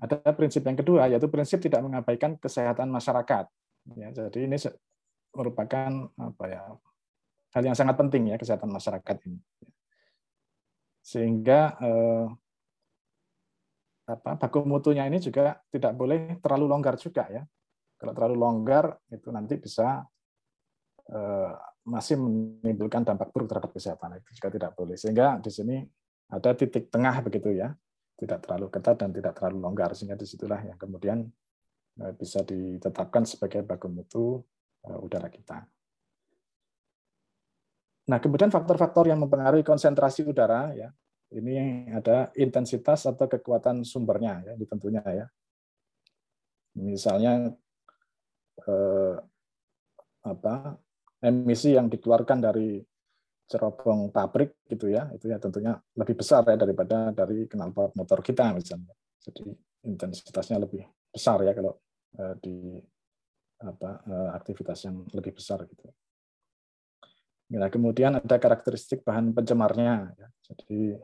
[0.00, 3.44] ada prinsip yang kedua yaitu prinsip tidak mengabaikan kesehatan masyarakat.
[4.00, 4.56] Ya, jadi ini
[5.36, 6.62] merupakan apa ya
[7.52, 9.38] hal yang sangat penting ya kesehatan masyarakat ini
[11.08, 12.26] sehingga eh,
[14.08, 17.44] apa baku mutunya ini juga tidak boleh terlalu longgar juga ya.
[17.96, 20.04] Kalau terlalu longgar itu nanti bisa
[21.08, 21.52] eh,
[21.88, 24.96] masih menimbulkan dampak buruk terhadap kesehatan itu juga tidak boleh.
[25.00, 25.76] Sehingga di sini
[26.28, 27.72] ada titik tengah begitu ya,
[28.20, 31.24] tidak terlalu ketat dan tidak terlalu longgar sehingga di situlah yang kemudian
[32.04, 34.44] eh, bisa ditetapkan sebagai baku mutu
[34.84, 35.64] eh, udara kita.
[38.08, 40.88] Nah, kemudian faktor-faktor yang mempengaruhi konsentrasi udara ya.
[41.28, 45.26] Ini ada intensitas atau kekuatan sumbernya ya, tentunya ya.
[46.80, 47.52] Misalnya
[48.64, 49.14] eh,
[50.24, 50.54] apa
[51.20, 52.80] emisi yang dikeluarkan dari
[53.44, 58.56] cerobong pabrik gitu ya, itu ya tentunya lebih besar ya daripada dari knalpot motor kita
[58.56, 58.96] misalnya.
[59.20, 59.52] Jadi
[59.84, 60.80] intensitasnya lebih
[61.12, 61.76] besar ya kalau
[62.16, 62.56] eh, di
[63.68, 65.92] apa eh, aktivitas yang lebih besar gitu.
[67.48, 70.12] Nah, kemudian ada karakteristik bahan pencemarnya.
[70.20, 70.28] Ya.
[70.52, 71.00] Jadi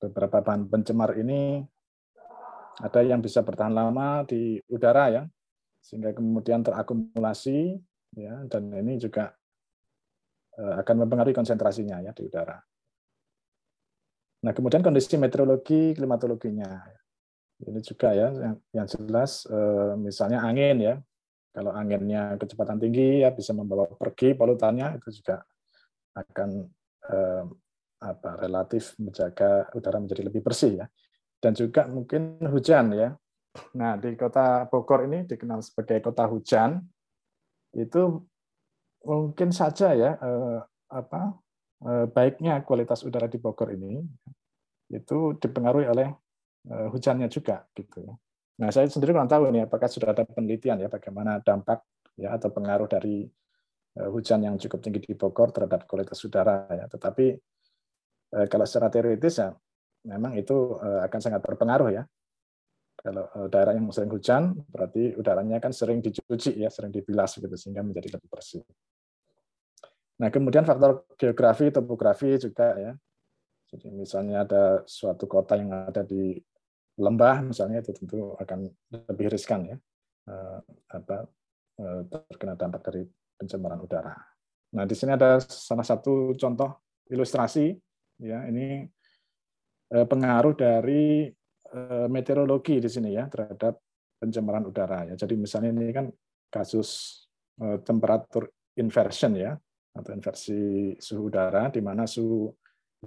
[0.00, 1.60] beberapa bahan pencemar ini
[2.80, 5.22] ada yang bisa bertahan lama di udara ya,
[5.84, 7.76] sehingga kemudian terakumulasi
[8.16, 9.36] ya, dan ini juga
[10.56, 12.56] eh, akan mempengaruhi konsentrasinya ya di udara.
[14.42, 16.88] Nah, kemudian kondisi meteorologi klimatologinya.
[17.62, 20.96] Ini juga ya yang, yang jelas eh, misalnya angin ya.
[21.52, 25.44] Kalau anginnya kecepatan tinggi ya bisa membawa pergi polutannya itu juga
[26.12, 26.50] akan
[27.08, 27.44] eh,
[28.02, 30.86] apa relatif menjaga udara menjadi lebih bersih ya.
[31.42, 33.08] Dan juga mungkin hujan ya.
[33.76, 36.82] Nah, di kota Bogor ini dikenal sebagai kota hujan.
[37.72, 38.26] Itu
[39.02, 40.58] mungkin saja ya eh,
[40.92, 41.34] apa
[41.82, 43.98] eh, baiknya kualitas udara di Bogor ini
[44.92, 46.08] itu dipengaruhi oleh
[46.70, 48.14] eh, hujannya juga gitu ya.
[48.62, 51.82] Nah, saya sendiri kurang tahu nih apakah sudah ada penelitian ya bagaimana dampak
[52.14, 53.24] ya atau pengaruh dari
[53.92, 56.88] hujan yang cukup tinggi di Bogor terhadap kualitas udara ya.
[56.88, 57.26] Tetapi
[58.32, 59.52] eh, kalau secara teoritis ya
[60.08, 62.04] memang itu eh, akan sangat berpengaruh ya.
[62.92, 67.82] Kalau daerah yang sering hujan berarti udaranya kan sering dicuci ya, sering dibilas gitu sehingga
[67.82, 68.62] menjadi lebih bersih.
[70.22, 72.92] Nah, kemudian faktor geografi, topografi juga ya.
[73.74, 76.36] Jadi misalnya ada suatu kota yang ada di
[77.00, 78.70] lembah misalnya itu tentu akan
[79.08, 79.76] lebih riskan ya.
[80.92, 81.26] apa
[82.06, 83.02] terkena dampak dari
[83.36, 84.14] pencemaran udara.
[84.72, 86.80] Nah, di sini ada salah satu contoh
[87.12, 87.76] ilustrasi
[88.24, 88.88] ya, ini
[89.92, 91.28] eh, pengaruh dari
[91.72, 93.76] eh, meteorologi di sini ya terhadap
[94.16, 95.14] pencemaran udara ya.
[95.18, 96.06] Jadi misalnya ini kan
[96.48, 97.20] kasus
[97.60, 98.48] eh, temperatur
[98.80, 99.52] inversion ya
[99.92, 102.48] atau inversi suhu udara di mana suhu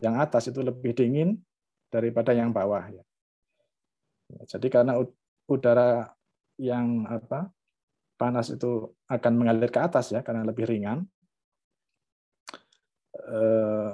[0.04, 1.34] yang atas itu lebih dingin
[1.90, 3.04] daripada yang bawah ya.
[4.46, 5.00] Jadi karena
[5.50, 6.12] udara
[6.60, 7.55] yang apa
[8.16, 11.04] panas itu akan mengalir ke atas ya karena lebih ringan,
[13.16, 13.92] eh,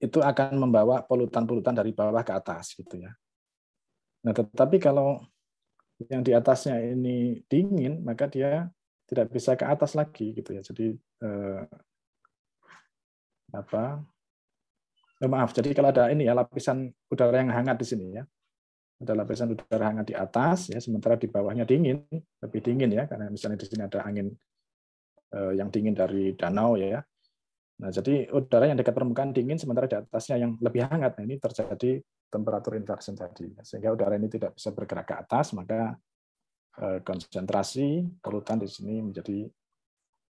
[0.00, 3.12] itu akan membawa polutan-polutan dari bawah ke atas gitu ya.
[4.24, 5.20] Nah, tetapi kalau
[6.10, 8.68] yang di atasnya ini dingin, maka dia
[9.04, 10.60] tidak bisa ke atas lagi gitu ya.
[10.64, 11.62] Jadi eh,
[13.54, 14.02] apa?
[15.22, 15.54] Oh, maaf.
[15.54, 18.24] Jadi kalau ada ini ya lapisan udara yang hangat di sini ya,
[19.04, 22.00] ada lapisan udara hangat di atas ya sementara di bawahnya dingin
[22.40, 24.32] lebih dingin ya karena misalnya di sini ada angin
[25.36, 27.04] eh, yang dingin dari danau ya.
[27.74, 31.20] Nah jadi udara yang dekat permukaan dingin sementara di atasnya yang lebih hangat.
[31.20, 32.00] Nah ini terjadi
[32.32, 33.52] temperatur inversion tadi.
[33.60, 35.92] Sehingga udara ini tidak bisa bergerak ke atas maka
[36.80, 39.44] eh, konsentrasi polutan di sini menjadi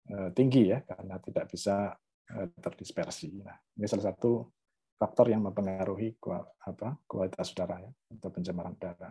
[0.10, 1.92] eh, tinggi ya karena tidak bisa
[2.32, 3.44] terdispersi.
[3.44, 4.48] Nah ini salah satu
[5.02, 6.22] faktor yang mempengaruhi
[7.10, 9.10] kualitas udara ya, atau pencemaran udara.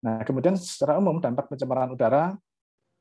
[0.00, 2.32] Nah, kemudian secara umum dampak pencemaran udara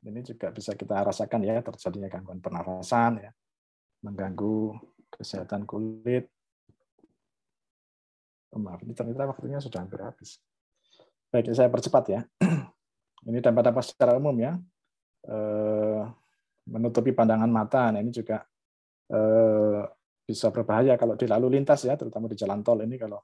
[0.04, 3.32] ini juga bisa kita rasakan ya terjadinya gangguan pernafasan ya.
[4.04, 4.76] mengganggu
[5.16, 6.28] kesehatan kulit.
[8.52, 10.44] Oh, maaf, ini ternyata waktunya sudah hampir habis.
[11.32, 12.22] Baik, saya percepat ya.
[13.32, 14.60] Ini dampak-dampak secara umum ya.
[15.24, 16.04] Eh,
[16.68, 17.90] menutupi pandangan mata.
[17.90, 18.44] Nah, ini juga
[19.08, 19.82] eh,
[20.24, 23.20] bisa berbahaya kalau di lalu lintas ya, terutama di jalan tol ini kalau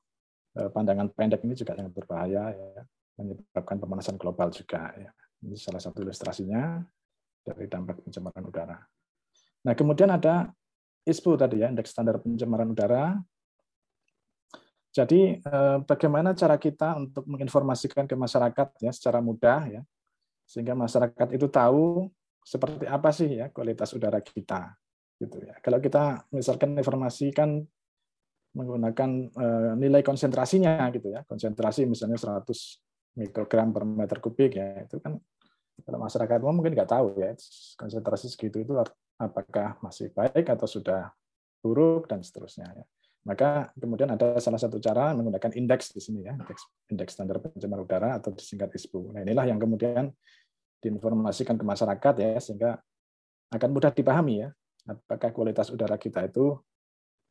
[0.60, 2.84] eh, pandangan pendek ini juga sangat berbahaya ya,
[3.20, 5.10] menyebabkan pemanasan global juga ya.
[5.40, 6.84] Ini salah satu ilustrasinya
[7.44, 8.78] dari dampak pencemaran udara.
[9.64, 10.52] Nah, kemudian ada
[11.08, 13.16] ISPU tadi ya, indeks standar pencemaran udara
[14.90, 19.82] jadi eh, bagaimana cara kita untuk menginformasikan ke masyarakat ya secara mudah ya
[20.50, 22.10] sehingga masyarakat itu tahu
[22.42, 24.74] seperti apa sih ya kualitas udara kita
[25.20, 25.60] gitu ya.
[25.60, 27.60] Kalau kita misalkan informasikan
[28.56, 32.50] menggunakan eh, nilai konsentrasinya gitu ya, konsentrasi misalnya 100
[33.20, 35.20] mikrogram per meter kubik ya itu kan
[35.84, 37.36] kalau masyarakat umum mungkin nggak tahu ya
[37.76, 38.74] konsentrasi segitu itu
[39.20, 41.12] apakah masih baik atau sudah
[41.60, 42.86] buruk dan seterusnya ya.
[43.28, 47.84] Maka kemudian ada salah satu cara menggunakan indeks di sini ya, indeks, indeks standar pencemaran
[47.84, 49.12] udara atau disingkat ISPU.
[49.12, 50.08] Nah inilah yang kemudian
[50.80, 52.80] diinformasikan ke masyarakat ya sehingga
[53.52, 54.50] akan mudah dipahami ya
[54.90, 56.58] apakah kualitas udara kita itu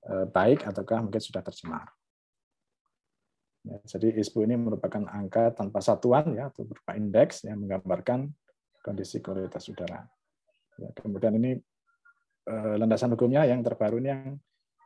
[0.07, 1.91] eh, baik ataukah mungkin sudah tercemar.
[3.67, 8.31] Ya, jadi ISPU ini merupakan angka tanpa satuan ya atau berupa indeks yang menggambarkan
[8.81, 10.07] kondisi kualitas udara.
[10.79, 11.59] Ya, kemudian ini
[12.47, 14.25] eh, landasan hukumnya yang terbaru ini yang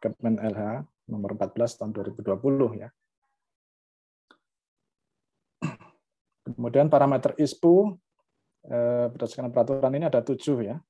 [0.02, 2.90] Kemen LH nomor 14 tahun 2020 ya.
[6.42, 7.94] Kemudian parameter ISPU
[8.66, 10.82] eh, berdasarkan peraturan ini ada tujuh ya,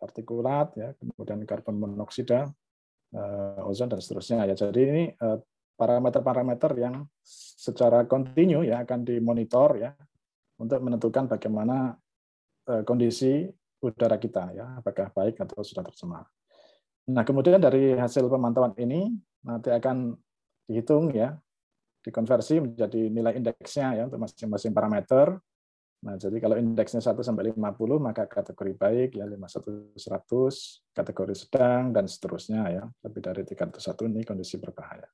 [0.00, 2.48] partikulat ya, kemudian karbon monoksida,
[3.12, 4.56] eh, ozon dan seterusnya ya.
[4.56, 5.38] Jadi ini eh,
[5.76, 9.92] parameter-parameter yang secara kontinu ya akan dimonitor ya
[10.60, 11.96] untuk menentukan bagaimana
[12.84, 13.48] kondisi
[13.80, 16.28] udara kita ya, apakah baik atau sudah tercemar.
[17.10, 19.10] Nah, kemudian dari hasil pemantauan ini
[19.42, 20.14] nanti akan
[20.68, 21.34] dihitung ya,
[22.04, 25.40] dikonversi menjadi nilai indeksnya ya untuk masing-masing parameter.
[26.00, 31.92] Nah, jadi kalau indeksnya 1 sampai 50 maka kategori baik ya 51 100, kategori sedang
[31.92, 32.84] dan seterusnya ya.
[33.04, 35.04] Lebih dari 301 ini kondisi berbahaya.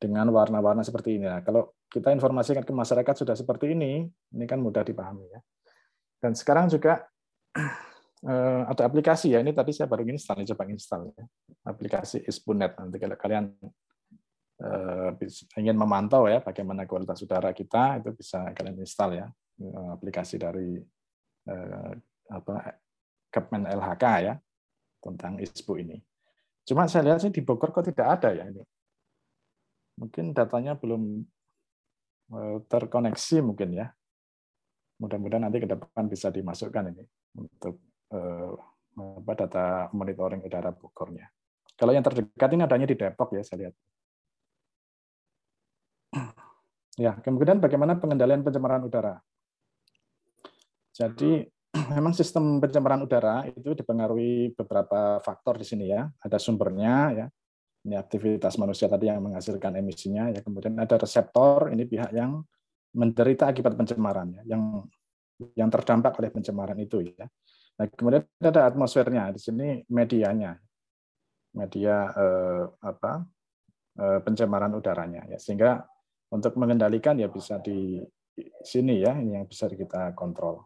[0.00, 1.28] Dengan warna-warna seperti ini.
[1.28, 5.40] Nah, kalau kita informasikan ke masyarakat sudah seperti ini, ini kan mudah dipahami ya.
[6.16, 7.04] Dan sekarang juga
[8.24, 9.44] uh, ada aplikasi ya.
[9.44, 11.24] Ini tadi saya baru install, coba install ya.
[11.68, 12.80] Aplikasi Ispunet.
[12.80, 13.52] Nanti kalau kalian
[14.64, 15.12] uh,
[15.60, 20.80] ingin memantau ya bagaimana kualitas udara kita, itu bisa kalian install ya eh, aplikasi dari
[21.48, 21.92] uh,
[22.30, 22.54] apa
[23.30, 24.34] Kepmen LHK ya
[24.98, 26.00] tentang ISPU ini.
[26.66, 28.62] Cuma saya lihat sih di Bogor kok tidak ada ya ini.
[30.00, 31.22] Mungkin datanya belum
[32.66, 33.86] terkoneksi mungkin ya.
[35.02, 37.04] Mudah-mudahan nanti ke depan bisa dimasukkan ini
[37.38, 38.50] untuk Eh,
[39.38, 41.30] data monitoring udara Bogornya.
[41.78, 43.74] Kalau yang terdekat ini adanya di Depok ya saya lihat.
[46.98, 49.22] Ya, kemudian bagaimana pengendalian pencemaran udara?
[51.00, 51.48] Jadi
[51.96, 56.04] memang sistem pencemaran udara itu dipengaruhi beberapa faktor di sini ya.
[56.20, 57.26] Ada sumbernya ya.
[57.80, 60.44] Ini aktivitas manusia tadi yang menghasilkan emisinya ya.
[60.44, 62.44] Kemudian ada reseptor, ini pihak yang
[62.92, 64.84] menderita akibat pencemaran ya, yang
[65.56, 67.24] yang terdampak oleh pencemaran itu ya.
[67.80, 69.32] Nah, kemudian ada atmosfernya.
[69.32, 70.52] Di sini medianya,
[71.56, 73.24] media eh, apa
[73.96, 75.24] eh, pencemaran udaranya.
[75.32, 75.80] Ya, sehingga
[76.28, 77.96] untuk mengendalikan ya bisa di
[78.60, 80.60] sini ya, ini yang bisa kita kontrol.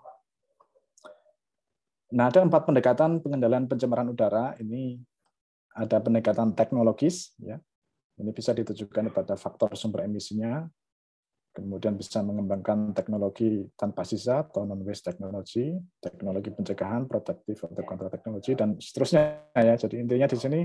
[2.12, 4.52] Nah, ada empat pendekatan pengendalian pencemaran udara.
[4.60, 5.00] Ini
[5.74, 7.56] ada pendekatan teknologis, ya.
[8.14, 10.62] Ini bisa ditujukan pada faktor sumber emisinya,
[11.50, 18.54] kemudian bisa mengembangkan teknologi tanpa sisa atau non-waste technology, teknologi pencegahan, protektif atau kontra teknologi,
[18.54, 19.50] dan seterusnya.
[19.54, 19.74] ya.
[19.74, 20.60] Jadi intinya di sini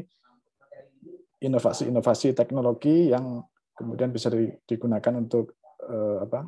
[1.41, 3.41] inovasi-inovasi teknologi yang
[3.73, 4.27] kemudian bisa
[4.67, 6.45] digunakan untuk uh, apa,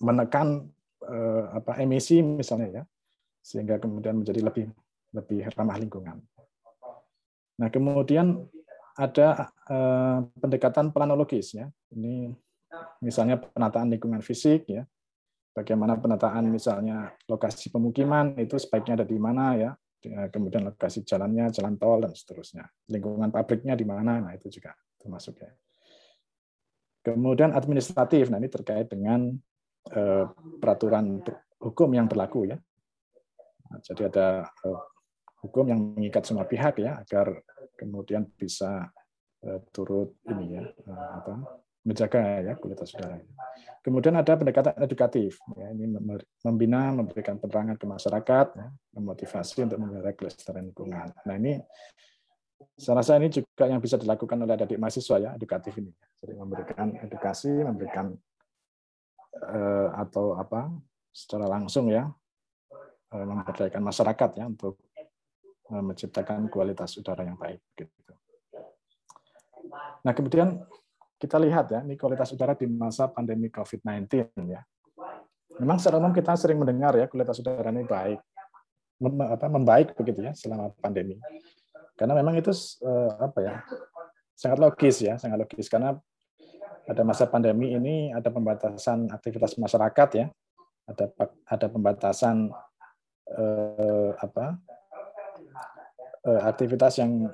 [0.00, 0.64] menekan
[1.04, 2.82] uh, apa, emisi misalnya ya,
[3.50, 4.70] sehingga kemudian menjadi lebih
[5.10, 6.22] lebih ramah lingkungan.
[7.58, 8.46] Nah kemudian
[8.94, 11.66] ada uh, pendekatan planologis ya.
[11.90, 12.30] Ini
[13.02, 14.86] misalnya penataan lingkungan fisik ya.
[15.50, 19.70] Bagaimana penataan misalnya lokasi pemukiman itu sebaiknya ada di mana ya.
[20.30, 22.64] Kemudian lokasi jalannya jalan tol dan seterusnya.
[22.86, 25.50] Lingkungan pabriknya di mana nah itu juga termasuk ya.
[27.02, 29.32] Kemudian administratif nah ini terkait dengan
[29.90, 30.24] eh,
[30.60, 31.20] peraturan
[31.60, 32.56] hukum yang berlaku ya
[33.78, 34.28] jadi ada
[34.66, 34.80] eh,
[35.46, 37.38] hukum yang mengikat semua pihak ya agar
[37.78, 38.90] kemudian bisa
[39.46, 43.16] eh, turut ini ya apa menjaga ya kualitas udara.
[43.80, 45.88] Kemudian ada pendekatan edukatif, ya, ini
[46.44, 48.68] membina, memberikan penerangan ke masyarakat, ya,
[49.00, 51.08] memotivasi untuk menjaga kelestarian lingkungan.
[51.24, 51.56] Nah ini
[52.76, 55.88] saya rasa ini juga yang bisa dilakukan oleh adik mahasiswa ya edukatif ini,
[56.20, 58.12] jadi memberikan edukasi, memberikan
[59.40, 60.68] eh, atau apa
[61.08, 62.12] secara langsung ya
[63.10, 64.78] eh, memperdayakan masyarakat ya untuk
[65.70, 67.60] eh, menciptakan kualitas udara yang baik.
[67.74, 68.12] Gitu.
[70.06, 70.62] Nah kemudian
[71.20, 74.64] kita lihat ya, ini kualitas udara di masa pandemi COVID-19 ya.
[75.60, 78.20] Memang secara umum kita sering mendengar ya kualitas udara ini baik,
[79.04, 81.20] mem, apa, membaik begitu ya selama pandemi.
[82.00, 82.48] Karena memang itu
[82.80, 83.54] eh, apa ya
[84.32, 86.00] sangat logis ya, sangat logis karena
[86.88, 90.26] pada masa pandemi ini ada pembatasan aktivitas masyarakat ya,
[90.88, 91.04] ada
[91.44, 92.48] ada pembatasan
[93.30, 94.58] eh, apa
[96.26, 97.28] eh, aktivitas yang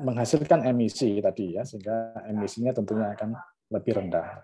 [0.00, 3.36] menghasilkan emisi tadi ya, sehingga emisinya tentunya akan
[3.70, 4.42] lebih rendah.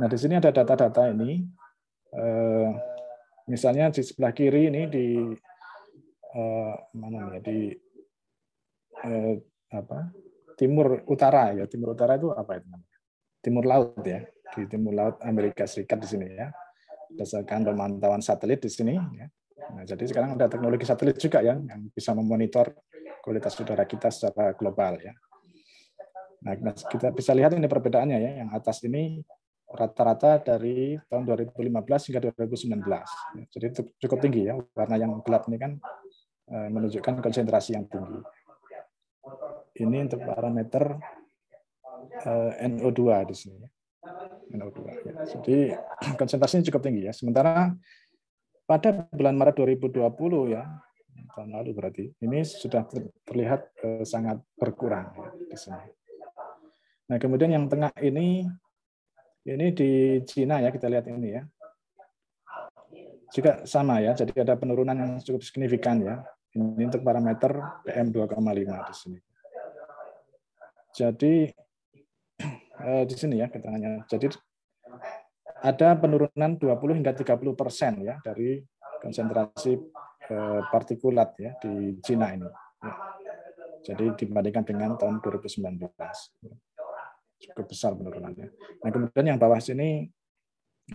[0.00, 1.44] Nah, di sini ada data-data ini.
[2.10, 2.70] Eh,
[3.46, 5.06] misalnya di sebelah kiri ini di
[6.34, 7.70] eh, mana ya di
[9.06, 9.34] eh,
[9.70, 9.98] apa
[10.58, 12.98] timur utara ya timur utara itu apa itu namanya
[13.42, 16.50] timur laut ya di timur laut Amerika Serikat di sini ya
[17.10, 19.26] berdasarkan pemantauan satelit di sini ya.
[19.60, 22.72] Nah, jadi sekarang ada teknologi satelit juga ya yang bisa memonitor
[23.20, 25.12] kualitas udara kita secara global ya.
[26.40, 28.30] Nah, kita bisa lihat ini perbedaannya ya.
[28.44, 29.20] Yang atas ini
[29.70, 32.80] rata-rata dari tahun 2015 hingga 2019.
[33.52, 33.66] Jadi
[34.00, 34.56] cukup tinggi ya.
[34.56, 35.72] Warna yang gelap ini kan
[36.48, 38.18] eh, menunjukkan konsentrasi yang tinggi.
[39.84, 40.96] Ini untuk parameter
[42.24, 43.70] eh, NO2 di sini ya.
[44.56, 44.78] NO2.
[45.06, 45.12] Ya.
[45.28, 45.56] Jadi
[46.20, 47.12] konsentrasinya cukup tinggi ya.
[47.12, 47.68] Sementara
[48.70, 50.62] pada bulan Maret 2020 ya,
[51.34, 52.86] tahun lalu berarti ini sudah
[53.26, 55.90] terlihat eh, sangat berkurang ya, di sini.
[57.10, 58.46] Nah kemudian yang tengah ini
[59.42, 61.42] ini di Cina ya kita lihat ini ya
[63.34, 66.22] juga sama ya jadi ada penurunan yang cukup signifikan ya
[66.54, 68.38] ini untuk parameter PM 2,5
[68.86, 69.18] di sini.
[70.94, 71.34] Jadi
[72.86, 74.06] eh, di sini ya keterangannya.
[74.06, 74.30] Jadi
[75.60, 78.60] ada penurunan 20 hingga 30 persen ya dari
[79.00, 79.76] konsentrasi
[80.30, 82.46] Eh, partikulat ya di Cina ini.
[82.46, 82.92] Ya.
[83.82, 85.90] Jadi dibandingkan dengan tahun 2019
[87.40, 88.46] cukup besar penurunannya.
[88.78, 90.06] Nah kemudian yang bawah sini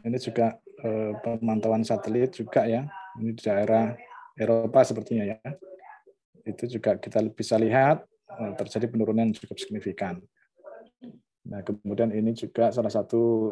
[0.08, 2.88] ini juga eh, pemantauan satelit juga ya.
[3.20, 3.92] Ini di daerah
[4.40, 5.40] Eropa sepertinya ya.
[6.48, 8.08] Itu juga kita bisa lihat
[8.40, 10.24] eh, terjadi penurunan cukup signifikan.
[11.44, 13.52] Nah kemudian ini juga salah satu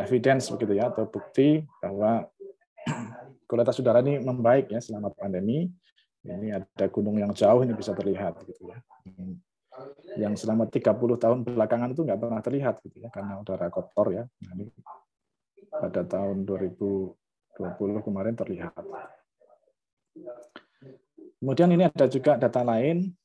[0.00, 2.26] evidence begitu ya atau bukti bahwa
[3.48, 5.70] kualitas udara ini membaik ya selama pandemi.
[6.20, 8.76] Ini ada gunung yang jauh ini bisa terlihat gitu ya.
[10.20, 14.24] Yang selama 30 tahun belakangan itu nggak pernah terlihat gitu ya karena udara kotor ya.
[14.28, 14.68] Nah, ini
[15.72, 17.16] pada tahun 2020
[18.04, 18.84] kemarin terlihat.
[21.40, 23.16] Kemudian ini ada juga data lain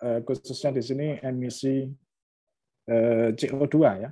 [0.00, 1.84] eh, khususnya di sini emisi
[2.88, 4.08] eh, CO2 ya.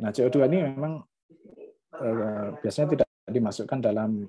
[0.00, 1.00] Nah, CO2 ini memang
[2.00, 4.26] eh, biasanya tidak dimasukkan dalam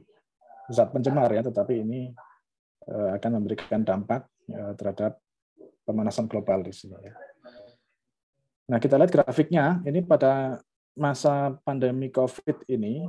[0.71, 2.11] zat pencemar ya, tetapi ini
[2.87, 5.19] eh, akan memberikan dampak eh, terhadap
[5.83, 6.95] pemanasan global di sini.
[7.01, 7.13] Ya.
[8.71, 9.83] Nah, kita lihat grafiknya.
[9.83, 10.61] Ini pada
[10.95, 13.07] masa pandemi COVID ini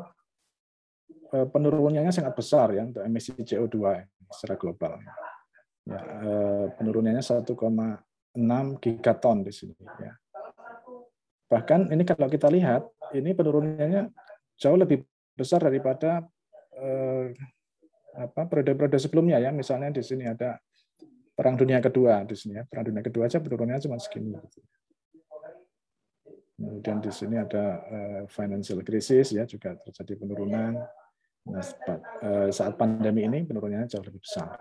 [1.32, 3.78] eh, penurunannya sangat besar ya untuk emisi CO2
[4.32, 4.92] secara global.
[5.82, 5.98] Ya,
[6.78, 7.42] penurunannya 1,6
[8.78, 9.74] gigaton di sini.
[9.98, 10.14] Ya.
[11.52, 14.08] Bahkan ini kalau kita lihat, ini penurunannya
[14.56, 15.04] jauh lebih
[15.36, 16.24] besar daripada
[16.80, 17.36] eh,
[18.16, 19.52] apa periode-periode sebelumnya ya.
[19.52, 20.56] Misalnya di sini ada
[21.36, 22.64] Perang Dunia Kedua di sini ya.
[22.64, 24.32] Perang Dunia Kedua aja penurunannya cuma segini.
[26.56, 30.80] Kemudian di sini ada eh, financial crisis ya juga terjadi penurunan.
[31.52, 31.64] Nah,
[32.24, 34.56] eh, saat pandemi ini penurunannya jauh lebih besar.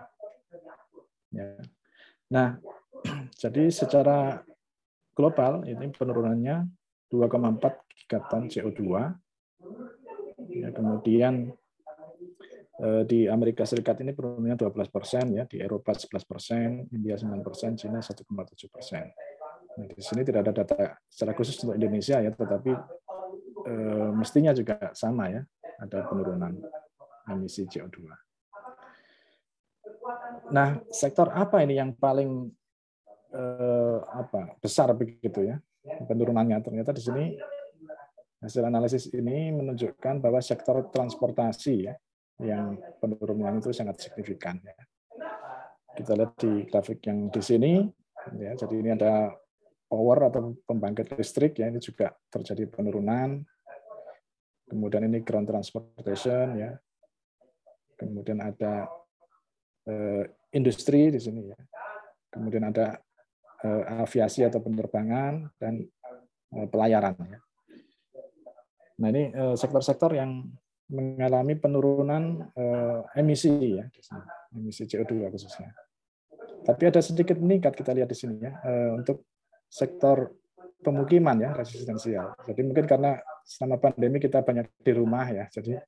[1.32, 1.56] Ya.
[2.28, 2.60] Nah,
[3.42, 4.44] jadi secara
[5.16, 6.81] global ini penurunannya
[7.12, 7.60] 2,4
[7.92, 8.80] gigaton CO2
[10.50, 11.54] Ya, kemudian
[12.82, 15.44] eh, di Amerika Serikat ini penurunannya 12 persen, ya.
[15.46, 18.26] Di Eropa 11 persen, India 9 persen, Cina 1,7
[18.68, 19.06] persen.
[19.72, 22.72] Nah, di sini tidak ada data secara khusus untuk Indonesia ya, tetapi
[23.70, 25.40] eh, mestinya juga sama ya,
[25.80, 26.52] ada penurunan
[27.30, 28.10] emisi CO2.
[30.52, 32.50] Nah, sektor apa ini yang paling
[33.32, 36.58] eh, apa besar begitu ya penurunannya?
[36.62, 37.24] Ternyata di sini
[38.42, 41.94] Hasil analisis ini menunjukkan bahwa sektor transportasi ya,
[42.42, 44.58] yang penurunan itu sangat signifikan.
[44.58, 44.74] Ya.
[45.94, 47.86] Kita lihat di grafik yang di sini,
[48.34, 49.30] ya, jadi ini ada
[49.86, 53.46] power atau pembangkit listrik ya ini juga terjadi penurunan.
[54.66, 56.74] Kemudian ini ground transportation ya.
[57.94, 58.90] Kemudian ada
[59.86, 61.58] eh, industri di sini ya.
[62.26, 62.98] Kemudian ada
[63.68, 65.82] aviasi atau penerbangan dan
[66.54, 67.40] eh, pelayaran ya.
[69.02, 70.46] Nah, ini eh, sektor-sektor yang
[70.92, 73.86] mengalami penurunan eh, emisi ya,
[74.52, 75.72] emisi CO2 khususnya.
[76.62, 79.26] Tapi ada sedikit meningkat kita lihat di sini ya eh, untuk
[79.66, 80.30] sektor
[80.82, 82.36] pemukiman ya resistensial.
[82.44, 85.80] Jadi mungkin karena selama pandemi kita banyak di rumah ya, jadi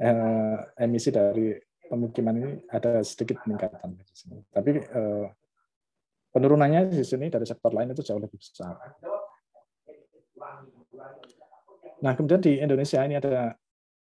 [0.00, 1.54] eh, emisi dari
[1.86, 3.96] pemukiman ini ada sedikit peningkatan.
[4.50, 5.26] Tapi eh,
[6.36, 8.76] penurunannya di sini dari sektor lain itu jauh lebih besar.
[12.04, 13.56] Nah kemudian di Indonesia ini ada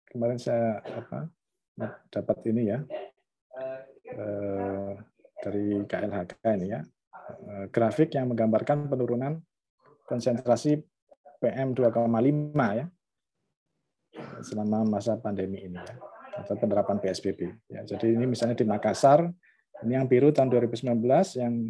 [0.06, 1.26] kemarin saya apa,
[2.14, 2.80] dapat ini ya
[4.14, 4.94] eh,
[5.42, 6.82] dari KLHK ini ya
[7.30, 9.38] Eh, grafik yang menggambarkan penurunan
[10.10, 10.82] konsentrasi
[11.40, 12.10] PM 2,5
[12.74, 12.86] ya
[14.42, 15.96] selama masa pandemi ini ya
[16.42, 17.52] atau penerapan PSBB.
[17.68, 19.28] Ya, jadi ini misalnya di Makassar,
[19.84, 20.96] ini yang biru tahun 2019,
[21.36, 21.68] yang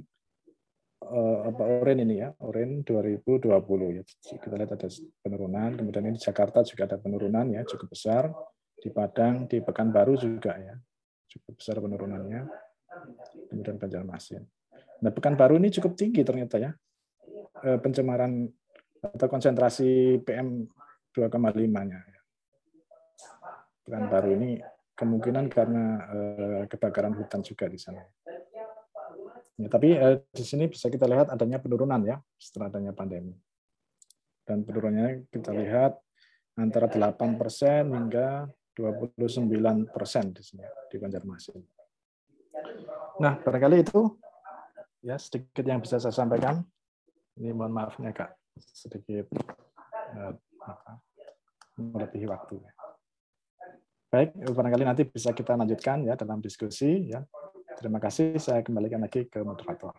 [1.06, 3.48] uh, apa oren ini ya, oren 2020
[4.00, 4.04] ya.
[4.40, 4.88] Kita lihat ada
[5.24, 8.32] penurunan, kemudian ini Jakarta juga ada penurunan ya cukup besar,
[8.80, 10.76] di Padang, di Pekanbaru juga ya
[11.30, 12.42] cukup besar penurunannya,
[13.54, 14.44] kemudian Banjarmasin.
[15.06, 16.72] Nah, Pekanbaru ini cukup tinggi ternyata ya
[17.64, 18.50] eh, pencemaran
[19.00, 20.68] atau konsentrasi PM
[21.14, 22.00] 2,5-nya.
[23.86, 24.60] Pekanbaru ini
[24.98, 28.04] kemungkinan karena eh, kebakaran hutan juga di sana.
[29.60, 33.36] Ya, tapi eh, di sini bisa kita lihat adanya penurunan ya setelah adanya pandemi.
[34.48, 36.00] Dan penurunannya kita lihat
[36.56, 39.92] antara 8% hingga 29%
[40.32, 41.60] di sini di Banjarmasin.
[43.20, 44.16] Nah, barangkali itu
[45.04, 46.64] ya sedikit yang bisa saya sampaikan.
[47.36, 49.28] Ini mohon maafnya kak sedikit
[50.16, 50.34] uh,
[51.76, 52.64] melebihi waktu.
[54.10, 57.22] Baik, barangkali nanti bisa kita lanjutkan ya dalam diskusi ya.
[57.80, 58.36] Terima kasih.
[58.44, 59.96] Saya kembalikan lagi ke moderator.